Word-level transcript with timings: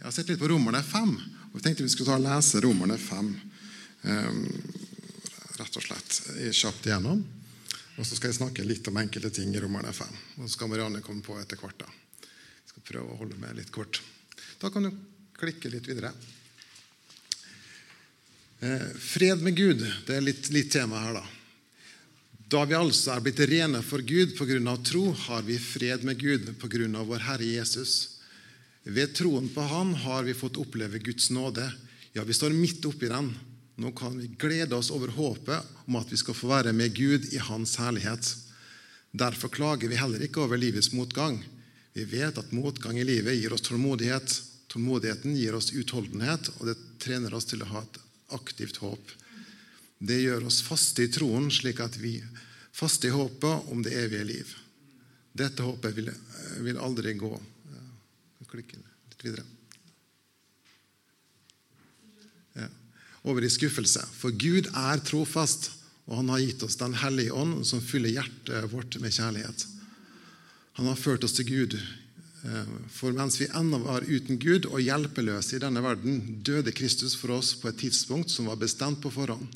Jeg 0.00 0.06
har 0.06 0.12
sett 0.16 0.30
litt 0.32 0.40
på 0.40 0.48
Romerne 0.48 0.80
5, 0.80 1.10
og 1.52 1.56
vi 1.58 1.60
tenkte 1.60 1.84
vi 1.84 1.90
skulle 1.92 2.08
ta 2.08 2.14
og 2.16 2.22
lese 2.24 2.60
Romerne 2.64 2.94
5. 2.96 3.26
Um, 4.08 4.38
rett 5.58 5.74
og 5.76 5.84
slett 5.84 6.20
kjapt 6.56 6.86
igjennom. 6.88 7.18
Og 8.00 8.06
så 8.08 8.16
skal 8.16 8.30
jeg 8.30 8.38
snakke 8.38 8.64
litt 8.64 8.86
om 8.88 8.96
enkelte 8.96 9.28
ting 9.36 9.52
i 9.52 9.60
Romerne 9.60 9.90
5. 9.92 10.14
Og 10.38 10.46
så 10.46 10.54
skal 10.54 10.70
Marianne 10.70 11.02
komme 11.04 11.20
på 11.20 11.36
etter 11.36 11.60
hvert. 11.60 11.82
da. 11.82 11.88
Jeg 12.24 12.70
skal 12.70 12.86
prøve 12.86 13.12
å 13.12 13.18
holde 13.18 13.36
meg 13.42 13.58
litt 13.58 13.68
kort. 13.74 14.00
Da 14.62 14.70
kan 14.72 14.88
du 14.88 14.94
klikke 15.36 15.68
litt 15.68 15.90
videre. 15.90 16.14
Eh, 18.64 18.86
fred 19.04 19.44
med 19.44 19.58
Gud 19.58 19.84
det 20.08 20.16
er 20.16 20.24
litt, 20.24 20.48
litt 20.48 20.72
tema 20.72 21.02
her, 21.04 21.18
da. 21.20 21.26
Da 22.56 22.64
vi 22.64 22.78
altså 22.78 23.12
er 23.12 23.20
blitt 23.28 23.44
rene 23.52 23.84
for 23.84 24.00
Gud 24.00 24.32
pga. 24.38 24.76
tro, 24.80 25.12
har 25.26 25.44
vi 25.44 25.58
fred 25.60 26.08
med 26.08 26.16
Gud 26.24 26.54
pga. 26.56 27.04
vår 27.04 27.28
Herre 27.28 27.52
Jesus. 27.52 28.19
Ved 28.84 29.14
troen 29.14 29.48
på 29.52 29.60
Han 29.60 29.94
har 29.94 30.22
vi 30.24 30.34
fått 30.34 30.56
oppleve 30.56 30.98
Guds 30.98 31.30
nåde. 31.30 31.72
Ja, 32.12 32.24
vi 32.24 32.34
står 32.34 32.50
midt 32.56 32.84
oppi 32.84 33.08
den. 33.08 33.34
Nå 33.80 33.92
kan 33.92 34.18
vi 34.18 34.26
glede 34.26 34.76
oss 34.76 34.90
over 34.90 35.08
håpet 35.08 35.62
om 35.86 35.96
at 35.96 36.12
vi 36.12 36.16
skal 36.16 36.36
få 36.36 36.48
være 36.50 36.72
med 36.72 36.94
Gud 36.96 37.32
i 37.32 37.38
Hans 37.38 37.76
herlighet. 37.80 38.36
Derfor 39.10 39.48
klager 39.48 39.88
vi 39.88 39.98
heller 40.00 40.22
ikke 40.22 40.42
over 40.44 40.60
livets 40.60 40.92
motgang. 40.92 41.40
Vi 41.92 42.04
vet 42.04 42.38
at 42.38 42.52
motgang 42.52 42.98
i 42.98 43.04
livet 43.04 43.38
gir 43.38 43.52
oss 43.52 43.64
tålmodighet. 43.66 44.42
Tålmodigheten 44.70 45.36
gir 45.36 45.56
oss 45.58 45.72
utholdenhet, 45.72 46.52
og 46.58 46.70
det 46.70 46.76
trener 47.02 47.34
oss 47.34 47.48
til 47.50 47.64
å 47.64 47.70
ha 47.72 47.82
et 47.82 47.98
aktivt 48.36 48.78
håp. 48.84 49.16
Det 49.98 50.20
gjør 50.22 50.46
oss 50.46 50.60
faste 50.62 51.04
i 51.04 51.10
troen, 51.12 51.50
slik 51.50 51.82
at 51.82 51.98
vi 51.98 52.20
faste 52.72 53.10
i 53.10 53.14
håpet 53.14 53.72
om 53.72 53.82
det 53.82 53.96
evige 53.98 54.28
liv. 54.28 54.52
Dette 55.32 55.66
håpet 55.66 55.96
vil, 55.96 56.12
vil 56.62 56.78
aldri 56.78 57.16
gå. 57.18 57.32
Klikke 58.50 58.80
litt 58.80 59.24
videre. 59.24 59.44
Ja. 62.58 62.68
Over 63.22 63.44
i 63.46 63.50
skuffelse. 63.52 64.02
For 64.16 64.34
Gud 64.34 64.70
er 64.74 65.02
trofast, 65.06 65.70
og 66.10 66.22
han 66.22 66.32
har 66.32 66.42
gitt 66.42 66.64
oss 66.66 66.78
Den 66.80 66.96
hellige 66.98 67.32
ånd, 67.36 67.62
som 67.66 67.82
fyller 67.84 68.10
hjertet 68.10 68.70
vårt 68.72 68.98
med 68.98 69.14
kjærlighet. 69.14 69.66
Han 70.80 70.88
har 70.90 70.98
ført 70.98 71.24
oss 71.24 71.36
til 71.36 71.46
Gud. 71.46 71.76
Eh, 71.76 72.68
for 72.90 73.12
mens 73.12 73.36
vi 73.40 73.50
ennå 73.54 73.82
var 73.84 74.06
uten 74.08 74.38
Gud 74.40 74.66
og 74.70 74.80
hjelpeløse 74.80 75.58
i 75.58 75.62
denne 75.62 75.82
verden, 75.84 76.40
døde 76.42 76.72
Kristus 76.72 77.14
for 77.18 77.36
oss 77.36 77.52
på 77.60 77.68
et 77.68 77.78
tidspunkt 77.82 78.32
som 78.32 78.48
var 78.48 78.58
bestemt 78.60 79.02
på 79.02 79.12
forhånd. 79.12 79.46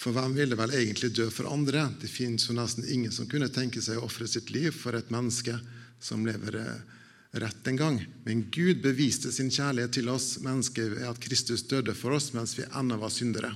For 0.00 0.16
hvem 0.16 0.32
ville 0.32 0.56
vel 0.56 0.72
egentlig 0.72 1.12
dø 1.12 1.26
for 1.28 1.50
andre? 1.52 1.84
Det 2.00 2.08
finnes 2.08 2.46
jo 2.48 2.56
nesten 2.56 2.86
ingen 2.88 3.12
som 3.12 3.28
kunne 3.28 3.50
tenke 3.52 3.82
seg 3.84 4.00
å 4.00 4.06
ofre 4.06 4.24
sitt 4.30 4.48
liv 4.54 4.72
for 4.72 4.96
et 4.96 5.12
menneske 5.12 5.58
som 6.00 6.24
lever 6.24 6.56
eh, 6.56 6.96
rett 7.32 7.66
en 7.66 7.76
gang. 7.76 7.98
Men 8.24 8.46
Gud 8.50 8.82
beviste 8.82 9.32
sin 9.32 9.50
kjærlighet 9.50 9.94
til 9.98 10.08
oss 10.10 10.38
mennesker 10.42 10.94
ved 10.96 11.08
at 11.10 11.20
Kristus 11.22 11.62
døde 11.70 11.94
for 11.94 12.16
oss 12.16 12.32
mens 12.34 12.56
vi 12.58 12.66
ennå 12.66 12.98
var 13.00 13.12
syndere. 13.14 13.52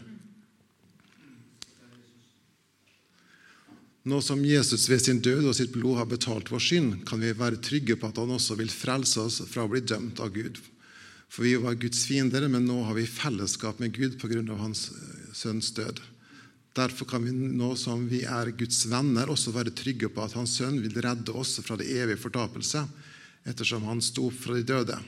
Nå 4.04 4.20
som 4.20 4.42
Jesus 4.44 4.84
ved 4.90 5.00
sin 5.00 5.22
død 5.24 5.46
og 5.48 5.56
sitt 5.56 5.72
blod 5.72 5.96
har 5.96 6.08
betalt 6.10 6.50
vår 6.52 6.60
synd, 6.60 6.96
kan 7.08 7.22
vi 7.24 7.32
være 7.32 7.62
trygge 7.64 7.96
på 7.96 8.10
at 8.10 8.18
han 8.20 8.34
også 8.36 8.58
vil 8.60 8.68
frelse 8.68 9.22
oss 9.22 9.40
fra 9.48 9.64
å 9.64 9.70
bli 9.72 9.80
dømt 9.80 10.20
av 10.20 10.34
Gud. 10.34 10.60
For 11.32 11.46
vi 11.46 11.54
var 11.56 11.78
Guds 11.80 12.04
fiender, 12.06 12.44
men 12.52 12.66
nå 12.68 12.82
har 12.84 12.98
vi 12.98 13.08
fellesskap 13.08 13.80
med 13.80 13.96
Gud 13.96 14.18
pga. 14.20 14.42
hans 14.60 14.90
eh, 14.92 15.32
sønns 15.32 15.72
død. 15.72 16.02
Derfor 16.76 17.06
kan 17.06 17.24
vi 17.24 17.32
nå 17.32 17.72
som 17.80 18.04
vi 18.10 18.24
er 18.28 18.52
Guds 18.52 18.84
venner, 18.90 19.30
også 19.30 19.54
være 19.54 19.72
trygge 19.72 20.10
på 20.10 20.22
at 20.22 20.34
Hans 20.34 20.56
sønn 20.58 20.80
vil 20.82 21.00
redde 21.00 21.32
oss 21.32 21.60
fra 21.62 21.76
det 21.78 21.86
evige 21.86 22.18
fortapelse, 22.18 22.82
ettersom 23.44 23.84
han 23.88 24.02
sto 24.02 24.28
opp 24.28 24.38
fra 24.46 24.56
de 24.58 24.64
døde. 24.66 24.98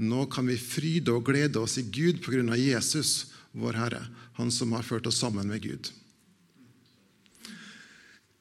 Nå 0.00 0.24
kan 0.32 0.46
vi 0.48 0.56
fryde 0.58 1.12
og 1.12 1.26
glede 1.28 1.60
oss 1.60 1.78
i 1.78 1.86
Gud 1.86 2.22
på 2.24 2.34
grunn 2.34 2.52
av 2.52 2.60
Jesus, 2.60 3.32
vår 3.52 3.78
Herre, 3.78 4.04
Han 4.38 4.50
som 4.50 4.72
har 4.72 4.82
ført 4.86 5.06
oss 5.06 5.18
sammen 5.20 5.48
med 5.48 5.60
Gud. 5.62 5.90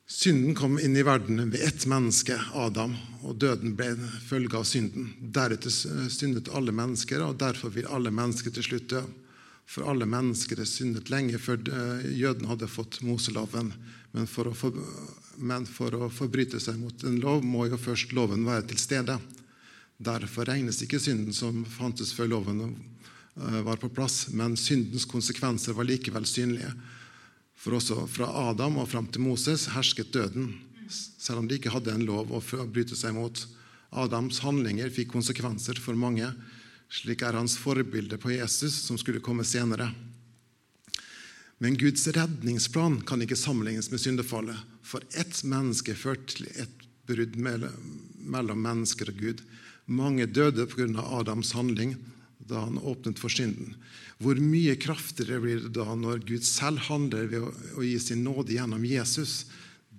Synden 0.09 0.55
kom 0.55 0.79
inn 0.79 0.95
i 0.97 1.03
verden 1.03 1.51
ved 1.51 1.61
ett 1.61 1.85
menneske, 1.85 2.37
Adam, 2.55 2.95
og 3.21 3.35
døden 3.37 3.75
ble 3.75 3.91
en 3.93 4.07
følge 4.25 4.57
av 4.57 4.63
synden. 4.65 5.11
Deretter 5.19 5.69
syndet 6.09 6.49
alle 6.49 6.71
mennesker, 6.71 7.21
og 7.21 7.37
derfor 7.41 7.73
vil 7.75 7.89
alle 7.91 8.11
mennesker 8.11 8.55
til 8.55 8.65
slutt 8.65 8.87
dø. 8.95 9.03
For 9.69 9.85
alle 9.85 10.07
mennesker 10.09 10.63
er 10.63 10.69
syndet 10.69 11.11
lenge 11.13 11.37
før 11.37 11.61
eh, 11.61 12.07
jødene 12.17 12.49
hadde 12.49 12.71
fått 12.71 13.03
Moseloven. 13.05 13.69
Men 14.15 14.25
for, 14.25 14.49
for, 14.57 14.73
men 15.39 15.65
for, 15.65 15.95
å 15.95 16.09
forbryte 16.11 16.59
seg 16.61 16.77
mot 16.79 17.03
en 17.07 17.19
lov 17.23 17.43
må 17.45 17.65
jo 17.69 17.79
først 17.79 18.13
loven 18.15 18.45
være 18.47 18.67
til 18.71 18.81
stede. 18.81 19.17
Derfor 19.99 20.47
regnes 20.47 20.79
ikke 20.83 20.99
synden 21.01 21.35
som 21.35 21.65
fantes 21.67 22.13
før 22.15 22.31
loven 22.35 22.61
eh, 22.67 23.59
var 23.65 23.81
på 23.81 23.91
plass, 23.91 24.29
men 24.31 24.57
syndens 24.59 25.07
konsekvenser 25.09 25.75
var 25.75 25.87
likevel 25.89 26.27
synlige. 26.29 26.71
For 27.59 27.75
også 27.75 28.05
fra 28.07 28.29
Adam 28.49 28.79
og 28.79 28.87
fram 28.91 29.09
til 29.11 29.25
Moses 29.25 29.67
hersket 29.73 30.13
døden, 30.15 30.53
selv 30.89 31.41
om 31.41 31.49
de 31.49 31.59
ikke 31.59 31.73
hadde 31.73 31.91
en 31.91 32.05
lov 32.07 32.31
å 32.31 32.39
bryte 32.71 32.95
seg 32.95 33.17
mot. 33.17 33.43
Adams 33.91 34.39
handlinger 34.45 34.91
fikk 34.93 35.11
konsekvenser 35.11 35.81
for 35.81 35.97
mange. 35.99 36.29
Slik 36.89 37.21
er 37.25 37.37
hans 37.37 37.57
forbilde 37.59 38.17
på 38.21 38.31
Jesus, 38.33 38.77
som 38.87 38.97
skulle 38.97 39.21
komme 39.21 39.43
senere. 39.45 39.91
Men 41.59 41.77
Guds 41.77 42.07
redningsplan 42.07 43.01
kan 43.07 43.21
ikke 43.21 43.35
sammenlignes 43.35 43.91
med 43.91 43.99
syndefallet. 43.99 44.59
For 44.83 45.03
ett 45.19 45.41
menneske 45.43 45.95
førte 45.95 46.37
til 46.37 46.47
et 46.55 46.85
brudd 47.09 47.35
mellom 47.39 48.61
mennesker 48.63 49.11
og 49.11 49.19
Gud. 49.19 49.43
Mange 49.85 50.25
døde 50.25 50.67
pga. 50.71 51.03
Adams 51.19 51.51
handling 51.57 51.97
da 52.49 52.63
han 52.63 52.79
åpnet 52.79 53.19
for 53.19 53.29
synden. 53.29 53.75
Hvor 54.19 54.39
mye 54.41 54.75
kraftigere 54.79 55.41
blir 55.43 55.59
det 55.65 55.73
da 55.75 55.95
når 55.95 56.23
Gud 56.27 56.47
selv 56.47 56.81
handler 56.87 57.27
ved 57.31 57.75
å 57.75 57.83
gi 57.85 57.97
sin 58.01 58.23
nåde 58.25 58.55
gjennom 58.55 58.85
Jesus? 58.87 59.45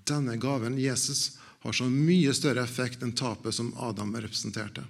Denne 0.08 0.36
gaven, 0.40 0.78
Jesus, 0.80 1.38
har 1.60 1.76
så 1.76 1.86
mye 1.92 2.32
større 2.34 2.64
effekt 2.64 3.04
enn 3.04 3.14
tapet 3.16 3.54
som 3.54 3.74
Adam 3.78 4.16
representerte. 4.16 4.82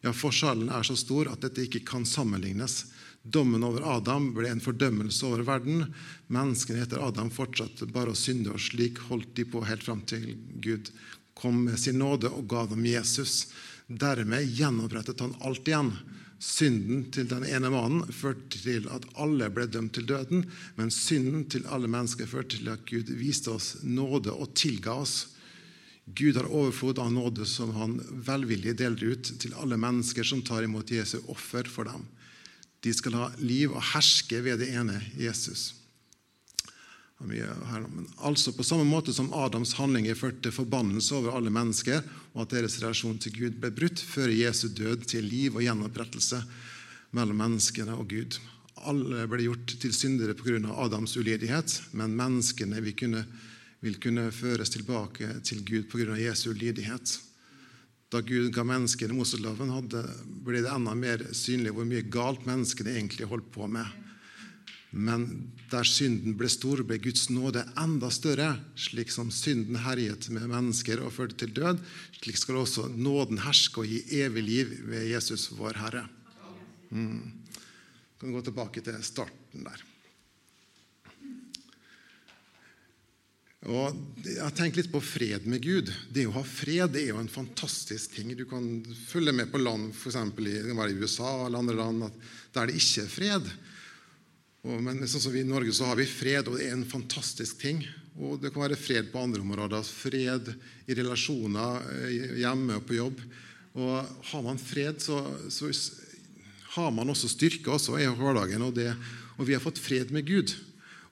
Ja, 0.00 0.14
Forskjellen 0.14 0.70
er 0.70 0.86
så 0.86 0.94
stor 0.96 1.30
at 1.32 1.42
dette 1.42 1.66
ikke 1.66 1.82
kan 1.86 2.06
sammenlignes. 2.06 2.84
Dommen 3.28 3.64
over 3.66 3.84
Adam 3.96 4.30
ble 4.36 4.48
en 4.48 4.62
fordømmelse 4.64 5.26
over 5.28 5.44
verden. 5.44 5.84
Menneskene 6.32 6.84
etter 6.84 7.02
Adam 7.04 7.28
fortsatte 7.34 7.88
bare 7.92 8.14
å 8.14 8.18
synde, 8.18 8.54
og 8.54 8.62
slik 8.62 9.02
holdt 9.10 9.34
de 9.36 9.44
på 9.48 9.64
helt 9.68 9.84
fram 9.84 10.00
til 10.08 10.30
Gud 10.64 10.92
kom 11.38 11.64
med 11.64 11.78
sin 11.78 11.98
nåde 11.98 12.30
og 12.34 12.48
ga 12.50 12.64
dem 12.66 12.86
Jesus. 12.86 13.46
Dermed 13.86 14.48
gjenopprettet 14.58 15.20
han 15.22 15.36
alt 15.46 15.68
igjen. 15.68 15.92
Synden 16.38 17.08
til 17.14 17.26
den 17.30 17.44
ene 17.46 17.70
mannen 17.74 18.12
førte 18.14 18.60
til 18.62 18.86
at 18.94 19.06
alle 19.18 19.48
ble 19.50 19.66
dømt 19.66 19.96
til 19.96 20.06
døden, 20.06 20.44
men 20.78 20.92
synden 20.94 21.48
til 21.50 21.66
alle 21.66 21.90
mennesker 21.90 22.30
førte 22.30 22.58
til 22.58 22.70
at 22.70 22.84
Gud 22.86 23.10
viste 23.18 23.50
oss 23.54 23.72
nåde 23.82 24.34
og 24.34 24.54
tilga 24.58 24.94
oss. 25.02 25.16
Gud 26.06 26.38
har 26.38 26.46
overflod 26.46 27.00
av 27.02 27.10
nåde 27.12 27.46
som 27.46 27.74
han 27.76 27.98
velvillig 28.26 28.76
deler 28.78 29.14
ut 29.14 29.32
til 29.42 29.56
alle 29.58 29.76
mennesker 29.76 30.24
som 30.24 30.44
tar 30.46 30.64
imot 30.64 30.94
Jesu 30.94 31.18
offer 31.26 31.68
for 31.68 31.90
dem. 31.90 32.06
De 32.84 32.94
skal 32.94 33.16
ha 33.18 33.28
liv 33.42 33.72
og 33.72 33.82
herske 33.94 34.40
ved 34.44 34.60
det 34.62 34.70
ene 34.76 35.00
Jesus. 35.18 35.72
Altså 37.18 38.52
På 38.54 38.62
samme 38.62 38.86
måte 38.86 39.12
som 39.12 39.32
Adams 39.34 39.74
handlinger 39.74 40.14
førte 40.14 40.54
forbannelse 40.54 41.16
over 41.18 41.34
alle 41.34 41.50
mennesker, 41.50 42.04
og 42.36 42.44
at 42.44 42.54
deres 42.54 42.78
relasjon 42.78 43.18
til 43.18 43.34
Gud 43.34 43.58
ble 43.58 43.72
brutt, 43.74 43.98
fører 43.98 44.36
Jesu 44.36 44.68
død 44.70 45.08
til 45.10 45.26
liv 45.26 45.58
og 45.58 45.64
gjenopprettelse 45.66 46.44
mellom 47.18 47.42
menneskene 47.42 47.98
og 47.98 48.06
Gud. 48.12 48.38
Alle 48.86 49.26
ble 49.26 49.48
gjort 49.48 49.74
til 49.82 49.94
syndere 49.96 50.38
pga. 50.38 50.62
Adams 50.78 51.16
ulydighet, 51.18 51.80
men 51.98 52.14
menneskene 52.14 52.78
vil 52.84 52.94
kunne 52.94 53.26
vil 53.80 53.98
kunne 54.02 54.30
føres 54.34 54.72
tilbake 54.74 55.38
til 55.46 55.62
Gud 55.66 55.86
pga. 55.90 56.16
Jesu 56.18 56.52
lydighet. 56.52 57.18
Da 58.08 58.22
Gud 58.24 58.52
ga 58.54 58.64
menneskene 58.64 59.16
Moseloven, 59.16 59.72
ble 60.44 60.62
det 60.64 60.72
enda 60.72 60.94
mer 60.96 61.26
synlig 61.36 61.74
hvor 61.76 61.88
mye 61.88 62.06
galt 62.08 62.46
menneskene 62.48 62.94
egentlig 62.96 63.28
holdt 63.28 63.50
på 63.52 63.68
med. 63.68 63.88
Men 64.90 65.26
der 65.68 65.84
synden 65.84 66.38
ble 66.40 66.48
stor, 66.48 66.80
ble 66.88 66.96
Guds 67.04 67.26
nåde 67.28 67.66
enda 67.76 68.08
større. 68.12 68.54
Slik 68.80 69.12
som 69.12 69.28
synden 69.34 69.76
herjet 69.84 70.30
med 70.32 70.48
mennesker 70.48 71.02
og 71.04 71.12
førte 71.18 71.36
til 71.42 71.52
død, 71.58 71.82
slik 72.22 72.40
skal 72.40 72.62
også 72.62 72.86
nåden 72.94 73.42
herske 73.44 73.84
og 73.84 73.92
gi 73.92 74.00
evig 74.22 74.46
liv 74.46 74.72
ved 74.88 75.10
Jesus, 75.12 75.50
vår 75.58 75.76
Herre. 75.82 76.06
Mm. 76.88 77.44
kan 78.18 78.32
gå 78.32 78.40
tilbake 78.40 78.80
til 78.80 78.96
starten 79.04 79.68
der. 79.68 79.84
Og 83.66 84.22
jeg 84.22 84.54
tenker 84.54 84.78
litt 84.78 84.92
på 84.92 85.00
fred 85.02 85.46
med 85.50 85.64
Gud. 85.64 85.90
Det 86.14 86.28
å 86.28 86.36
ha 86.36 86.44
fred 86.46 86.92
det 86.94 87.02
er 87.02 87.10
jo 87.10 87.22
en 87.22 87.30
fantastisk 87.30 88.14
ting. 88.14 88.30
Du 88.38 88.44
kan 88.46 88.62
følge 89.08 89.34
med 89.34 89.50
på 89.50 89.58
land 89.58 89.90
f.eks. 89.90 90.14
i 90.14 91.00
USA 91.00 91.32
eller 91.46 91.58
andre 91.58 91.78
land 91.80 92.04
der 92.54 92.70
det 92.70 92.78
ikke 92.78 93.02
er 93.02 93.10
fred. 93.10 93.50
Og, 94.62 94.78
men 94.84 95.02
sånn 95.10 95.24
som 95.26 95.34
vi 95.34 95.42
I 95.42 95.48
Norge 95.48 95.74
så 95.74 95.90
har 95.90 95.98
vi 95.98 96.06
fred, 96.06 96.46
og 96.46 96.58
det 96.58 96.68
er 96.68 96.76
en 96.76 96.86
fantastisk 96.86 97.58
ting. 97.58 97.82
Og 98.18 98.38
det 98.42 98.52
kan 98.54 98.62
være 98.62 98.78
fred 98.78 99.10
på 99.10 99.22
andre 99.22 99.42
områder. 99.42 99.82
Fred 99.86 100.52
i 100.86 100.96
relasjoner 100.98 101.84
eh, 101.98 102.38
hjemme 102.44 102.78
og 102.78 102.86
på 102.86 102.98
jobb. 102.98 103.22
Og 103.78 104.22
har 104.30 104.42
man 104.46 104.58
fred, 104.58 105.02
så, 105.02 105.18
så 105.50 105.70
har 106.76 106.90
man 106.94 107.10
også 107.10 107.30
styrke 107.30 107.74
også 107.74 107.98
i 107.98 108.06
hverdagen. 108.06 108.62
Og, 108.66 108.74
det, 108.78 108.92
og 109.36 109.46
vi 109.50 109.58
har 109.58 109.62
fått 109.62 109.82
fred 109.82 110.14
med 110.14 110.26
Gud. 110.30 110.54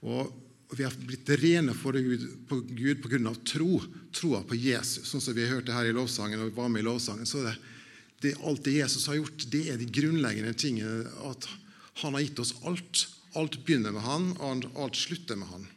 Og, 0.06 0.30
og 0.66 0.74
vi 0.74 0.82
har 0.86 0.94
blitt 0.98 1.30
rene 1.38 1.74
for 1.78 1.94
Gud 1.94 2.24
på 2.48 2.58
Gud 2.66 3.02
pga. 3.04 3.34
tro. 3.46 3.78
Troa 4.10 4.42
på 4.42 4.58
Jesus. 4.58 5.06
Sånn 5.06 5.22
som 5.22 5.36
vi 5.36 5.46
hørte 5.46 5.74
her 5.74 5.86
i 5.86 5.94
lovsangen, 5.94 6.42
og 6.42 6.56
var 6.56 6.68
med 6.72 6.82
i 6.82 6.88
lovsangen, 6.88 7.26
så 7.28 7.44
det, 7.44 7.54
det 8.24 8.34
alt 8.42 8.64
det 8.64 8.78
Jesus 8.80 9.06
har 9.06 9.20
gjort, 9.20 9.46
det 9.52 9.62
er 9.70 9.78
de 9.78 9.86
grunnleggende 9.86 10.56
tingene. 10.58 11.06
At 11.28 11.46
han 12.02 12.16
har 12.16 12.26
gitt 12.26 12.42
oss 12.42 12.56
alt. 12.66 13.06
Alt 13.38 13.60
begynner 13.66 13.94
med 13.94 14.02
han, 14.02 14.32
og 14.40 14.66
alt 14.80 14.98
slutter 14.98 15.38
med 15.38 15.52
han. 15.52 15.68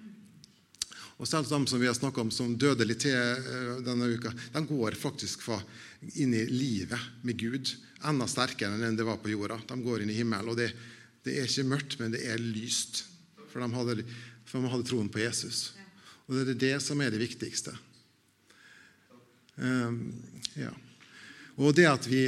Og 1.19 1.27
selv 1.27 1.50
de 1.51 1.59
som 1.68 1.81
vi 1.81 1.88
har 1.89 1.97
snakka 1.97 2.24
om 2.24 2.31
som 2.31 2.56
døde 2.56 2.88
litt 2.88 3.03
til 3.03 3.12
eh, 3.13 3.81
denne 3.83 4.07
uka, 4.07 4.31
de 4.56 4.62
går 4.69 4.95
faktisk 4.95 5.44
inn 6.15 6.33
i 6.33 6.45
livet 6.47 7.25
med 7.27 7.36
Gud 7.38 7.74
enda 8.07 8.27
sterkere 8.31 8.80
enn 8.88 8.95
det 8.95 9.07
var 9.07 9.19
på 9.19 9.33
jorda. 9.33 9.59
De 9.68 9.75
går 9.83 10.03
inn 10.03 10.13
i 10.13 10.15
himmelen. 10.15 10.47
Og 10.47 10.57
det, 10.59 10.71
det 11.27 11.36
er 11.36 11.50
ikke 11.50 11.68
mørkt, 11.68 11.97
men 12.00 12.15
det 12.15 12.24
er 12.24 12.39
lyst. 12.39 13.03
For 13.51 13.59
de 13.59 13.68
hadde, 13.74 14.06
for 14.50 14.63
man 14.63 14.74
hadde 14.74 14.90
troen 14.90 15.10
på 15.12 15.22
Jesus. 15.22 15.69
Og 16.28 16.36
det 16.38 16.56
er 16.56 16.62
det 16.62 16.75
som 16.81 17.00
er 17.01 17.13
det 17.13 17.22
viktigste. 17.22 17.74
Um, 19.60 20.13
ja. 20.57 20.72
Og 21.60 21.74
det, 21.75 21.86
vi, 22.07 22.22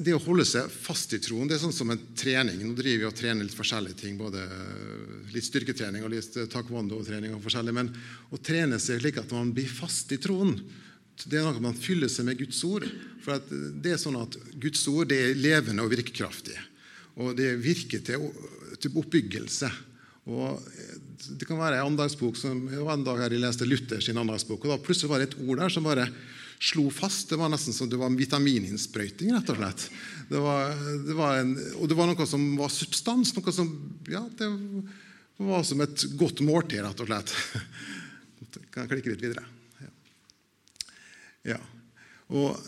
det, 0.00 0.14
å 0.16 0.22
holde 0.24 0.46
seg 0.48 0.70
fast 0.72 1.12
i 1.12 1.18
troen 1.20 1.48
det 1.48 1.58
er 1.58 1.60
sånn 1.60 1.76
som 1.76 1.90
en 1.92 2.00
trening. 2.16 2.62
Nå 2.64 2.72
driver 2.78 3.02
vi 3.02 3.08
og 3.10 3.18
trener 3.18 3.44
litt 3.44 3.56
forskjellige 3.56 3.98
ting, 4.00 4.14
både 4.16 4.46
litt 5.34 5.44
styrketrening 5.44 6.06
og 6.06 6.14
litt 6.14 6.38
taekwondo-trening. 6.54 7.34
og 7.36 7.44
forskjellig, 7.44 7.74
Men 7.76 7.92
å 8.32 8.40
trene 8.40 8.80
seg 8.80 9.02
slik 9.02 9.20
at 9.20 9.34
man 9.36 9.52
blir 9.52 9.68
fast 9.68 10.12
i 10.16 10.20
troen, 10.22 10.56
det 11.20 11.36
er 11.36 11.44
noe 11.44 11.60
man 11.60 11.76
fyller 11.76 12.08
seg 12.08 12.30
med 12.30 12.40
Guds 12.40 12.62
ord. 12.64 12.86
For 13.20 13.44
det 13.50 13.92
er 13.92 14.00
sånn 14.00 14.16
at 14.22 14.38
Guds 14.56 14.86
ord 14.88 15.12
det 15.12 15.20
er 15.20 15.36
levende 15.36 15.84
og 15.84 15.92
virkekraftig. 15.92 16.56
Og 17.20 17.34
det 17.36 17.58
virker 17.60 18.00
til, 18.06 18.30
til 18.80 18.96
oppbyggelse. 19.02 19.68
Og 20.32 20.64
det 21.28 21.46
kan 21.48 21.58
være 21.60 21.80
en 21.80 21.92
andagsbok 21.92 22.38
som, 22.38 22.62
det 22.70 22.80
var 22.80 22.96
en 22.96 23.04
dag 23.06 23.18
her 23.20 23.34
jeg 23.34 23.42
leste 23.42 24.00
sin 24.04 24.20
andagsbok, 24.20 24.64
og 24.64 24.72
da 24.72 24.78
plutselig 24.82 25.10
var 25.10 25.20
det 25.20 25.30
et 25.30 25.40
ord 25.42 25.60
der 25.60 25.72
som 25.72 25.84
bare 25.86 26.06
slo 26.60 26.86
fast. 26.92 27.30
Det 27.30 27.38
var 27.40 27.50
nesten 27.52 27.74
som 27.76 27.88
det 27.88 27.98
var 28.00 28.10
en 28.10 28.18
vitamininnsprøyting, 28.18 29.32
rett 29.34 29.52
og 29.52 29.60
slett. 29.60 29.86
Det 30.30 30.40
var, 30.44 30.74
det 31.06 31.16
var 31.16 31.40
en, 31.40 31.54
og 31.80 31.88
det 31.88 31.96
var 31.98 32.10
noe 32.10 32.28
som 32.28 32.44
var 32.58 32.72
substans. 32.72 33.32
noe 33.36 33.54
som, 33.54 33.70
ja, 34.08 34.22
Det 34.36 34.48
var 35.38 35.64
som 35.64 35.80
et 35.80 36.04
godt 36.20 36.44
måltid, 36.44 36.82
rett 36.84 37.00
og 37.00 37.08
slett. 37.08 37.34
Kan 38.72 38.84
jeg 38.84 38.92
klikke 38.92 39.14
litt 39.14 39.24
videre? 39.24 39.46
Ja. 39.80 39.92
ja. 41.54 41.60
Og 42.30 42.58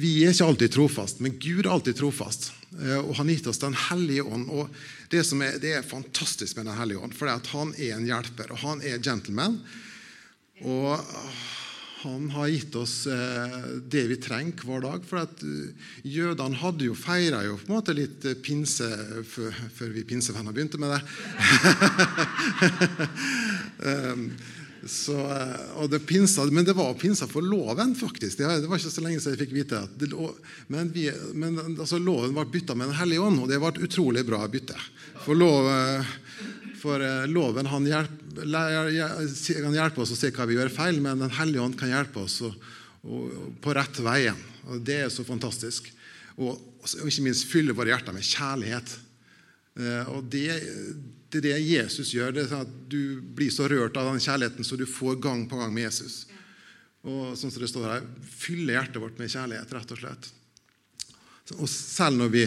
Vi 0.00 0.24
er 0.24 0.32
ikke 0.32 0.48
alltid 0.48 0.72
trofast, 0.74 1.20
men 1.20 1.36
Gud 1.38 1.66
er 1.66 1.74
alltid 1.74 1.98
trofast. 2.00 2.50
Eh, 2.80 2.98
og 2.98 3.14
Han 3.20 3.28
gitt 3.28 3.46
oss 3.46 3.60
Den 3.60 3.76
hellige 3.88 4.24
ånd. 4.24 4.48
og 4.48 4.72
Det 5.08 5.24
som 5.24 5.40
er, 5.44 5.56
det 5.62 5.72
er 5.78 5.86
fantastisk 5.86 6.56
med 6.58 6.68
Den 6.68 6.78
hellige 6.78 7.00
ånd, 7.04 7.14
for 7.16 7.30
han 7.32 7.74
er 7.78 7.96
en 7.96 8.08
hjelper, 8.08 8.52
og 8.52 8.60
han 8.64 8.82
er 8.84 9.00
gentleman. 9.00 9.60
Og 10.66 11.00
han 12.02 12.30
har 12.30 12.46
gitt 12.46 12.74
oss 12.78 13.06
eh, 13.10 13.54
det 13.90 14.04
vi 14.10 14.16
trenger 14.22 14.62
hver 14.62 14.84
dag. 14.84 15.06
For 15.06 15.18
at 15.24 15.42
eh, 15.42 15.88
Jødene 16.06 16.60
hadde 16.60 16.86
jo 16.86 16.94
feira 16.98 17.42
jo 17.46 17.56
på 17.58 17.66
en 17.66 17.74
måte 17.74 17.96
litt 17.96 18.24
eh, 18.28 18.38
pinse 18.38 18.86
før, 19.26 19.90
vi 19.94 20.04
pinsevenner 20.06 20.54
begynte 20.54 20.78
med 20.78 20.94
det. 20.94 21.02
så, 24.86 25.16
og 25.80 25.88
det 25.90 26.04
pinsa, 26.06 26.44
men 26.54 26.66
det 26.66 26.76
var 26.78 26.94
pinsa 26.98 27.26
for 27.30 27.42
loven, 27.42 27.96
faktisk. 27.98 28.38
Det, 28.38 28.68
var 28.68 28.78
ikke 28.78 28.92
så 28.92 29.02
lenge 29.04 29.22
siden 29.22 29.34
jeg 29.34 29.42
fikk 29.42 29.56
vite 29.56 29.80
det, 29.98 30.12
Men, 30.70 30.92
vi, 30.94 31.08
men 31.34 31.58
altså, 31.74 31.98
loven 31.98 32.36
ble 32.36 32.46
bytta 32.52 32.76
med 32.78 32.92
Den 32.92 33.00
hellige 33.00 33.24
ånd, 33.26 33.42
og 33.42 33.50
det 33.50 33.58
ble 33.58 33.72
et 33.74 33.82
utrolig 33.88 34.24
bra 34.28 34.44
bytte. 34.50 34.78
For 35.24 35.34
lov, 35.38 35.66
for 36.78 37.02
loven 37.26 37.68
han 37.72 37.90
hjelper 37.90 38.28
kan 38.38 39.74
hjelpe 39.74 40.02
oss 40.02 40.14
å 40.14 40.18
se 40.18 40.30
hva 40.34 40.46
vi 40.46 40.56
gjør 40.58 40.70
feil, 40.72 41.00
men 41.02 41.24
Den 41.24 41.34
hellige 41.34 41.62
ånd 41.62 41.78
kan 41.78 41.90
hjelpe 41.90 42.22
oss 42.22 42.40
å, 42.46 42.52
å, 43.02 43.22
på 43.62 43.74
rett 43.74 43.98
veien. 44.04 44.38
Og 44.68 44.80
Det 44.84 45.02
er 45.04 45.10
så 45.12 45.24
fantastisk. 45.26 45.90
Og, 46.38 46.54
og 46.54 47.10
ikke 47.10 47.26
minst 47.26 47.48
fylle 47.50 47.74
våre 47.74 47.90
hjerter 47.90 48.14
med 48.14 48.26
kjærlighet. 48.26 48.94
Eh, 49.78 50.12
og 50.14 50.28
det, 50.30 50.60
det, 51.28 51.40
er 51.40 51.44
det 51.44 51.58
Jesus 51.60 52.14
gjør. 52.14 52.32
det 52.32 52.44
er 52.44 52.50
sånn 52.52 52.66
at 52.66 52.74
Du 52.90 53.20
blir 53.20 53.52
så 53.52 53.68
rørt 53.68 53.96
av 54.00 54.08
den 54.10 54.22
kjærligheten 54.22 54.64
så 54.66 54.78
du 54.80 54.86
får 54.88 55.20
gang 55.22 55.44
på 55.50 55.60
gang 55.60 55.72
med 55.74 55.88
Jesus. 55.88 56.22
Og 57.06 57.36
sånn 57.38 57.52
som 57.52 57.62
det 57.62 57.70
står 57.70 57.88
her, 57.88 58.08
Fylle 58.24 58.74
hjertet 58.74 59.00
vårt 59.02 59.20
med 59.20 59.32
kjærlighet, 59.32 59.72
rett 59.76 59.94
og 59.94 60.02
slett. 60.02 60.30
Og 61.56 61.68
selv 61.70 62.20
når 62.20 62.32
vi 62.32 62.44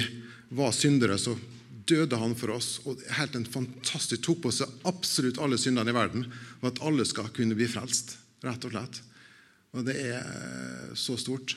var 0.58 0.74
syndere, 0.76 1.18
så 1.18 1.36
døde 1.90 2.18
han 2.20 2.36
for 2.38 2.54
oss. 2.56 2.80
og 2.86 3.02
helt 3.18 3.36
en 3.36 3.48
fantastisk 3.48 4.22
Tok 4.26 4.44
på 4.46 4.52
seg 4.54 4.70
absolutt 4.90 5.40
alle 5.42 5.58
syndene 5.58 5.92
i 5.92 5.96
verden 5.96 6.28
og 6.62 6.68
at 6.70 6.82
alle 6.86 7.06
skal 7.06 7.32
kunne 7.34 7.58
bli 7.58 7.68
frelst. 7.70 8.18
rett 8.44 8.66
og 8.66 8.74
slett. 8.74 9.02
Og 9.74 9.86
det 9.86 9.96
er 10.02 10.18
eh, 10.20 10.96
så 10.98 11.16
stort. 11.18 11.54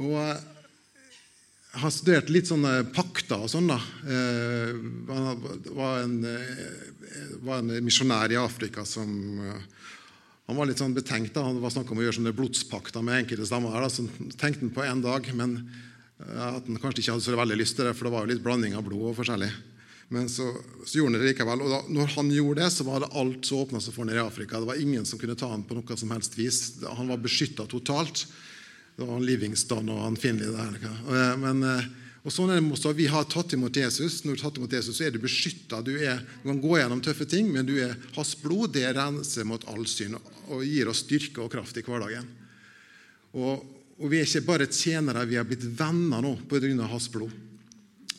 Og 0.00 0.16
eh, 0.16 0.59
har 1.70 1.92
studert 1.94 2.30
litt 2.32 2.48
sånne 2.50 2.90
pakter 2.94 3.44
og 3.44 3.50
sånn. 3.52 3.70
da. 3.70 3.78
Eh, 4.06 4.72
var 5.76 6.02
en, 6.02 6.16
var 7.46 7.60
en 7.60 7.76
misjonær 7.86 8.32
i 8.34 8.40
Afrika 8.40 8.82
som 8.88 9.12
han 10.50 10.58
var 10.58 10.66
litt 10.66 10.82
sånn 10.82 10.96
betenkt. 10.96 11.36
da. 11.36 11.44
Han 11.46 11.60
var 11.62 11.70
snakk 11.70 11.92
om 11.92 12.00
å 12.00 12.02
gjøre 12.02 12.18
sånne 12.18 12.34
blodspakter 12.34 13.04
med 13.06 13.22
enkelte 13.22 13.46
stammer. 13.46 13.76
da, 13.78 13.88
Så 13.88 14.08
tenkte 14.34 14.64
han 14.66 14.74
på 14.74 14.82
en 14.82 15.02
dag, 15.04 15.30
men 15.38 15.60
at 16.18 16.66
han 16.66 16.80
kanskje 16.82 17.04
ikke 17.04 17.14
hadde 17.14 17.24
så 17.28 17.38
veldig 17.38 17.58
lyst 17.60 17.76
til 17.78 17.86
det, 17.86 17.94
for 17.94 18.08
det 18.08 18.14
var 18.16 18.26
jo 18.26 18.32
litt 18.32 18.42
blanding 18.42 18.74
av 18.74 18.82
blod 18.84 19.12
og 19.12 19.18
forskjellig. 19.20 19.50
Men 20.10 20.26
så, 20.26 20.48
så 20.82 20.98
gjorde 20.98 21.14
han 21.14 21.22
det 21.22 21.28
likevel. 21.30 21.62
Og 21.62 21.70
da 21.70 21.78
når 21.94 22.14
han 22.16 22.32
gjorde 22.34 22.64
det, 22.64 22.70
så 22.74 22.86
var 22.88 23.04
det 23.04 23.12
alt 23.20 23.46
så 23.46 23.60
åpna 23.62 23.78
seg 23.78 23.94
for 23.94 24.02
ham 24.02 24.16
i 24.16 24.18
Afrika. 24.18 24.58
Det 24.58 24.66
var 24.72 24.82
ingen 24.82 25.06
som 25.06 25.20
kunne 25.20 25.38
ta 25.38 25.52
ham 25.52 25.62
på 25.62 25.76
noe 25.78 25.98
som 26.00 26.10
helst 26.10 26.34
vis. 26.34 26.58
Han 26.98 27.12
var 27.12 27.22
beskytta 27.22 27.68
totalt. 27.70 28.24
Det 29.00 29.08
var 29.08 29.16
han 29.16 29.24
Livingston 29.24 29.88
og 29.88 30.04
han 30.04 30.20
Finley 30.20 30.52
der. 30.52 30.76
Eh, 30.84 31.34
men, 31.40 31.64
eh, 31.64 31.88
og 32.20 32.34
sånn 32.36 32.52
er 32.52 32.60
det 32.60 32.68
også, 32.68 32.92
Vi 32.92 33.08
har 33.08 33.24
tatt 33.32 33.56
imot 33.56 33.80
Jesus. 33.80 34.20
Når 34.22 34.36
du 34.36 34.42
har 34.42 34.50
tatt 34.50 34.60
imot 34.60 34.76
Jesus, 34.76 34.98
så 35.00 35.08
er 35.08 35.16
du 35.16 35.18
beskytta. 35.18 35.80
Du, 35.80 35.94
du, 35.96 36.44
kan 36.44 36.60
gå 36.60 36.76
gjennom 36.76 37.00
tøffe 37.00 37.24
ting, 37.24 37.48
men 37.50 37.64
du 37.64 37.78
er, 37.80 37.96
hans 38.14 38.36
blod 38.36 38.76
det 38.76 38.84
renser 38.92 39.48
mot 39.48 39.64
all 39.72 39.86
synd 39.88 40.20
og 40.50 40.64
gir 40.66 40.90
oss 40.90 41.00
styrke 41.06 41.40
og 41.40 41.52
kraft 41.52 41.78
i 41.80 41.84
hverdagen. 41.86 42.28
Og 43.32 43.64
og 44.00 44.08
vi 44.08 44.20
er 44.20 44.24
ikke 44.24 44.46
bare 44.46 44.68
tjenere, 44.72 45.26
vi 45.28 45.36
har 45.36 45.44
blitt 45.44 45.66
venner 45.76 46.22
nå 46.24 46.32
pga. 46.48 46.86
hans 46.88 47.08
blod. 47.12 47.32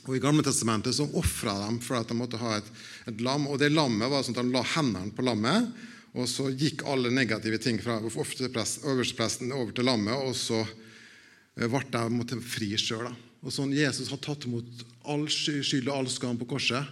Og 0.05 0.15
I 0.15 0.21
Gamle 0.21 0.43
testamentet 0.45 0.95
så 0.97 1.07
ofra 1.17 1.55
de 1.57 1.79
for 1.81 1.97
at 1.97 2.09
de 2.09 2.17
måtte 2.17 2.37
ha 2.37 2.57
et, 2.57 2.69
et, 3.07 3.21
lam. 3.21 3.47
og 3.47 3.57
det 3.61 3.71
Lammet 3.73 4.09
var 4.09 4.23
sånn 4.23 4.37
at 4.37 4.45
De 4.45 4.53
la 4.53 4.61
hendene 4.75 5.13
på 5.13 5.25
lammet, 5.25 5.69
og 6.11 6.27
så 6.27 6.49
gikk 6.51 6.83
alle 6.91 7.11
negative 7.13 7.59
ting 7.61 7.79
fra 7.79 7.99
øverstepresten 8.03 9.53
over 9.55 9.71
til 9.75 9.87
lammet. 9.87 10.15
Og 10.27 10.35
så 10.35 10.59
ble 11.55 11.83
ble 11.87 12.05
måtte 12.11 12.39
fri 12.43 12.73
sjøl. 12.79 13.11
Og 13.41 13.53
sånn 13.53 13.73
Jesus 13.73 14.11
har 14.11 14.19
tatt 14.21 14.45
imot 14.45 14.85
all 15.09 15.25
skyld 15.31 15.87
og 15.87 15.95
all 15.95 16.09
skam 16.11 16.37
på 16.37 16.49
korset, 16.51 16.87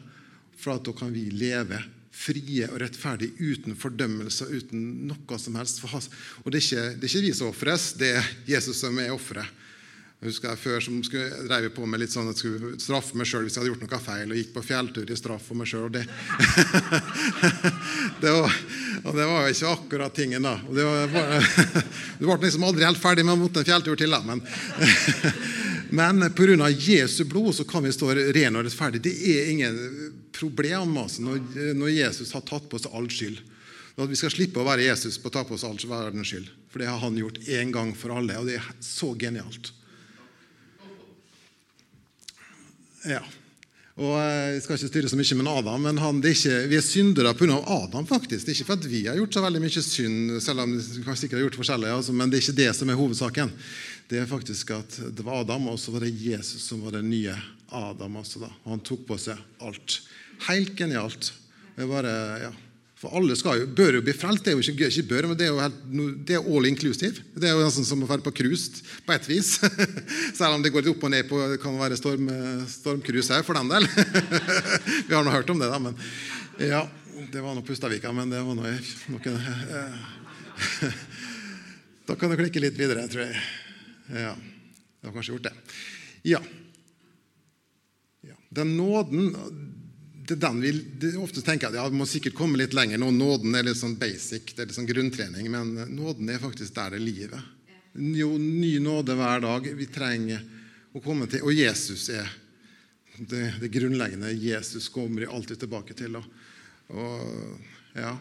for 0.60 0.76
at 0.76 0.86
da 0.88 0.96
kan 0.96 1.12
vi 1.14 1.28
leve 1.32 1.82
frie 2.20 2.68
og 2.68 2.80
rettferdige 2.82 3.38
uten 3.40 3.78
fordømmelse 3.80 4.48
uten 4.50 4.88
noe 5.08 5.40
som 5.40 5.56
helst. 5.60 5.84
Og 5.86 6.52
det 6.52 6.60
er 6.60 6.66
ikke, 6.66 6.88
det 6.98 7.06
er 7.06 7.12
ikke 7.12 7.28
vi 7.28 7.36
som 7.36 7.52
ofres, 7.52 7.92
det 8.00 8.14
er 8.18 8.32
Jesus 8.50 8.82
som 8.82 8.98
er 9.00 9.14
offeret. 9.16 9.48
Jeg 10.20 10.34
husker 10.34 10.50
jeg 10.52 10.60
Før 10.60 10.82
som 10.84 10.98
skulle, 11.08 11.44
drev 11.48 11.70
på 11.72 11.86
med 11.88 12.02
litt 12.02 12.12
sånn 12.12 12.28
at 12.28 12.36
jeg 12.36 12.42
skulle 12.42 12.80
straffe 12.84 13.16
meg 13.16 13.28
sjøl 13.30 13.46
hvis 13.46 13.56
jeg 13.56 13.62
hadde 13.64 13.72
gjort 13.72 13.86
noe 13.86 14.00
feil, 14.04 14.34
og 14.34 14.40
gikk 14.42 14.50
på 14.58 14.64
fjelltur 14.68 15.08
i 15.08 15.16
straff 15.16 15.46
for 15.48 15.60
meg 15.60 15.70
sjøl. 15.72 15.88
Det, 15.96 16.04
det, 18.24 18.34
var, 18.36 18.58
og 19.06 19.16
det 19.16 19.30
var 19.30 19.48
jo 19.48 19.54
ikke 19.54 19.72
akkurat 19.78 20.18
tingen, 20.20 20.44
da. 20.44 20.58
Og 20.68 20.76
det 20.76 20.88
var, 20.90 21.48
du 22.20 22.26
ble 22.26 22.38
liksom 22.44 22.68
aldri 22.68 22.88
helt 22.90 23.00
ferdig 23.00 23.24
med 23.24 23.38
å 23.38 23.42
måtte 23.46 23.64
en 23.64 23.70
fjelltur 23.72 23.96
til. 24.00 24.12
da, 24.12 24.20
men 24.28 24.44
Men 25.90 26.22
pga. 26.38 26.70
Jesu 26.70 27.24
blod 27.26 27.56
så 27.56 27.64
kan 27.64 27.84
vi 27.84 27.92
stå 27.94 28.12
ren 28.14 28.60
og 28.60 28.66
rettferdig. 28.68 29.02
Det 29.02 29.14
er 29.32 29.50
ingen 29.50 29.80
problem 30.36 30.98
altså, 31.02 31.24
når 31.26 31.90
Jesus 31.90 32.34
har 32.36 32.46
tatt 32.46 32.70
på 32.70 32.78
seg 32.78 32.94
all 32.94 33.10
skyld. 33.10 33.40
At 34.00 34.08
vi 34.08 34.20
skal 34.20 34.32
slippe 34.32 34.62
å 34.62 34.68
være 34.68 34.86
Jesus 34.86 35.18
på 35.20 35.32
å 35.32 35.34
ta 35.34 35.44
på 35.44 35.58
oss 35.58 35.66
all 35.68 35.80
verdens 35.90 36.30
skyld. 36.30 36.52
For 36.70 36.84
det 36.84 36.92
har 36.92 37.02
han 37.02 37.18
gjort 37.18 37.42
én 37.50 37.74
gang 37.74 37.92
for 37.98 38.14
alle, 38.16 38.38
og 38.38 38.48
det 38.48 38.60
er 38.60 38.70
så 38.86 39.12
genialt. 39.18 39.74
Ja. 43.08 43.22
Og 44.00 44.16
eh, 44.16 44.56
Jeg 44.56 44.64
skal 44.64 44.78
ikke 44.78 44.90
styre 44.94 45.12
så 45.12 45.20
mye 45.20 45.38
med 45.42 45.52
Adam, 45.52 45.86
men 45.88 46.00
han, 46.00 46.20
er 46.24 46.36
ikke, 46.36 46.58
vi 46.72 46.80
er 46.80 46.84
syndere 46.86 47.36
pga. 47.36 47.60
Adam. 47.68 48.08
faktisk. 48.08 48.46
Det 48.46 48.54
er 48.54 48.58
ikke 48.58 48.72
for 48.72 48.80
at 48.80 48.90
vi 48.90 49.06
har 49.08 49.20
gjort 49.20 49.36
så 49.36 49.44
veldig 49.44 49.64
mye 49.64 49.86
synd, 49.86 50.36
selv 50.44 50.66
om 50.66 50.76
vi 50.78 50.84
sikkert 50.84 51.40
har 51.40 51.48
gjort 51.48 51.60
forskjellig, 51.60 51.94
altså, 51.94 52.16
men 52.16 52.32
det 52.32 52.40
er 52.40 52.46
ikke 52.48 52.62
det 52.64 52.74
som 52.78 52.90
er 52.92 53.00
hovedsaken 53.00 53.56
det 54.10 54.18
er 54.18 54.30
faktisk 54.30 54.72
at 54.74 54.96
det 55.14 55.26
var 55.26 55.44
Adam, 55.44 55.68
og 55.70 55.78
så 55.78 55.94
var 55.94 56.02
det 56.02 56.16
Jesus 56.18 56.64
som 56.66 56.82
var 56.82 56.96
den 56.98 57.12
nye 57.12 57.36
Adam. 57.70 58.16
også 58.18 58.42
da. 58.42 58.50
Han 58.66 58.82
tok 58.82 59.06
på 59.06 59.18
seg 59.22 59.38
alt. 59.62 60.00
Helt 60.48 60.74
genialt. 60.78 61.30
Det 61.76 61.86
er 61.86 61.92
bare 61.92 62.14
ja, 62.42 62.50
For 63.00 63.16
alle 63.16 63.36
skal 63.40 63.62
jo, 63.62 63.68
bør 63.72 63.96
jo 63.96 64.02
bli 64.04 64.12
frelst. 64.16 64.44
Det 64.44 64.52
er 64.52 64.58
jo 64.58 64.64
ikke, 64.74 64.90
ikke 64.92 65.08
bør, 65.08 65.30
men 65.30 65.38
det 65.40 65.46
er 65.48 65.54
jo 65.54 65.62
helt, 65.62 65.80
det 66.28 66.36
er 66.36 66.48
all 66.52 66.68
inclusive. 66.68 67.24
Det 67.32 67.48
er 67.48 67.56
jo 67.56 67.64
nesten 67.64 67.88
som 67.88 68.04
å 68.04 68.10
være 68.10 68.26
på 68.26 68.34
cruise 68.42 68.84
på 69.06 69.16
et 69.16 69.30
vis. 69.30 69.54
Selv 70.38 70.58
om 70.58 70.66
det 70.66 70.74
går 70.76 70.84
litt 70.84 70.92
opp 70.92 71.06
og 71.08 71.14
ned 71.14 71.30
på 71.30 71.40
det 71.54 71.62
kan 71.64 71.80
være 71.80 72.00
storm, 72.00 72.28
her, 72.28 73.46
for 73.48 73.56
den 73.56 73.72
del. 73.72 73.88
Vi 75.08 75.16
har 75.16 75.24
nå 75.24 75.32
hørt 75.32 75.54
om 75.54 75.64
det, 75.64 75.72
da. 75.72 75.80
Men 75.80 75.96
ja, 76.60 76.84
det 77.32 77.46
var 77.46 77.56
nå 77.56 77.64
Pustavika, 77.64 78.12
men 78.16 78.36
det 78.36 78.44
var 78.44 78.60
nå 78.60 78.68
noe 78.68 79.36
Da 82.10 82.16
kan 82.20 82.32
du 82.32 82.36
klikke 82.40 82.60
litt 82.60 82.76
videre, 82.76 83.08
tror 83.08 83.30
jeg. 83.30 83.44
Ja, 84.12 84.34
det 84.36 85.08
har 85.08 85.16
kanskje 85.16 85.38
gjort 85.38 85.48
det. 85.48 85.56
Ja. 86.28 86.44
Den 88.50 88.76
nåden 88.78 89.30
det 90.30 90.36
er 90.38 90.42
den 90.44 90.60
vi 90.62 91.10
ofte 91.18 91.42
tenker 91.42 91.72
at 91.72 91.78
ja, 91.80 91.88
vi 91.90 91.98
må 91.98 92.06
sikkert 92.06 92.36
komme 92.38 92.60
litt 92.62 92.76
lenger 92.78 93.02
nå. 93.02 93.10
Nåden 93.16 93.56
er 93.58 93.66
litt 93.66 93.80
sånn 93.80 93.98
basic, 93.98 94.54
det 94.54 94.62
er 94.62 94.70
litt 94.70 94.78
sånn 94.78 94.90
grunntrening, 94.90 95.50
men 95.50 95.74
nåden 95.96 96.30
er 96.30 96.42
faktisk 96.44 96.76
der 96.76 96.94
det 96.94 97.00
er 97.00 97.06
livet. 97.06 97.56
Jo, 97.98 98.36
ny 98.38 98.76
nåde 98.84 99.16
hver 99.18 99.42
dag. 99.42 99.70
Vi 99.76 99.88
trenger 99.90 100.44
å 100.94 101.02
komme 101.02 101.26
til 101.30 101.42
Og 101.46 101.54
Jesus 101.54 102.08
er 102.14 102.30
det, 103.18 103.56
det 103.62 103.72
grunnleggende. 103.74 104.32
Jesus 104.38 104.90
kommer 104.94 105.26
vi 105.26 105.32
alltid 105.34 105.60
tilbake 105.64 105.98
til. 105.98 106.20
Og, 106.20 106.30
og 106.94 107.98
ja, 107.98 108.14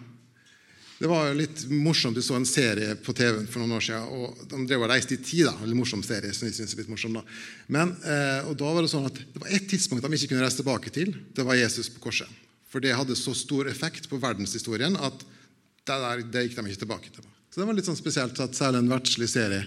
det 0.99 1.07
var 1.07 1.31
litt 1.35 1.63
morsomt. 1.71 2.17
Du 2.19 2.23
så 2.23 2.35
en 2.35 2.47
serie 2.49 2.97
på 2.99 3.13
TV 3.15 3.45
for 3.47 3.63
noen 3.63 3.77
år 3.77 3.85
siden. 3.87 4.09
og 4.09 4.41
De 4.51 4.65
drev 4.67 4.83
og 4.83 4.91
reiste 4.91 5.15
i 5.15 5.21
tid. 5.23 5.47
da, 5.47 5.55
en 5.63 5.77
morsom 5.79 6.03
serie, 6.03 6.33
som 6.35 6.49
vi 6.49 6.55
synes 6.57 6.75
er 6.75 6.83
litt 6.83 6.91
morsom 6.91 7.15
da. 7.15 7.23
Men, 7.69 7.95
eh, 8.03 8.49
og 8.49 8.57
da 8.59 8.73
var 8.75 8.83
Det 8.83 8.91
sånn 8.91 9.07
at 9.07 9.15
det 9.15 9.39
var 9.39 9.55
ett 9.55 9.69
tidspunkt 9.71 10.03
de 10.03 10.11
ikke 10.13 10.35
kunne 10.35 10.43
reise 10.43 10.59
tilbake 10.59 10.91
til. 10.91 11.15
Det 11.35 11.47
var 11.47 11.55
Jesus 11.55 11.89
på 11.89 12.03
korset. 12.03 12.29
For 12.69 12.81
det 12.81 12.97
hadde 12.99 13.15
så 13.17 13.35
stor 13.35 13.69
effekt 13.71 14.09
på 14.11 14.19
verdenshistorien 14.19 14.97
at 14.97 15.19
det, 15.23 15.97
der, 16.03 16.23
det 16.23 16.43
gikk 16.49 16.59
de 16.59 16.67
ikke 16.67 16.85
tilbake 16.85 17.15
til. 17.15 17.25
Så 17.49 17.61
det 17.61 17.67
var 17.67 17.79
litt 17.79 17.87
sånn 17.87 17.97
spesielt 17.97 18.39
at 18.41 18.59
særlig 18.59 18.83
en 18.83 18.91
verdslig 18.91 19.31
serie 19.31 19.65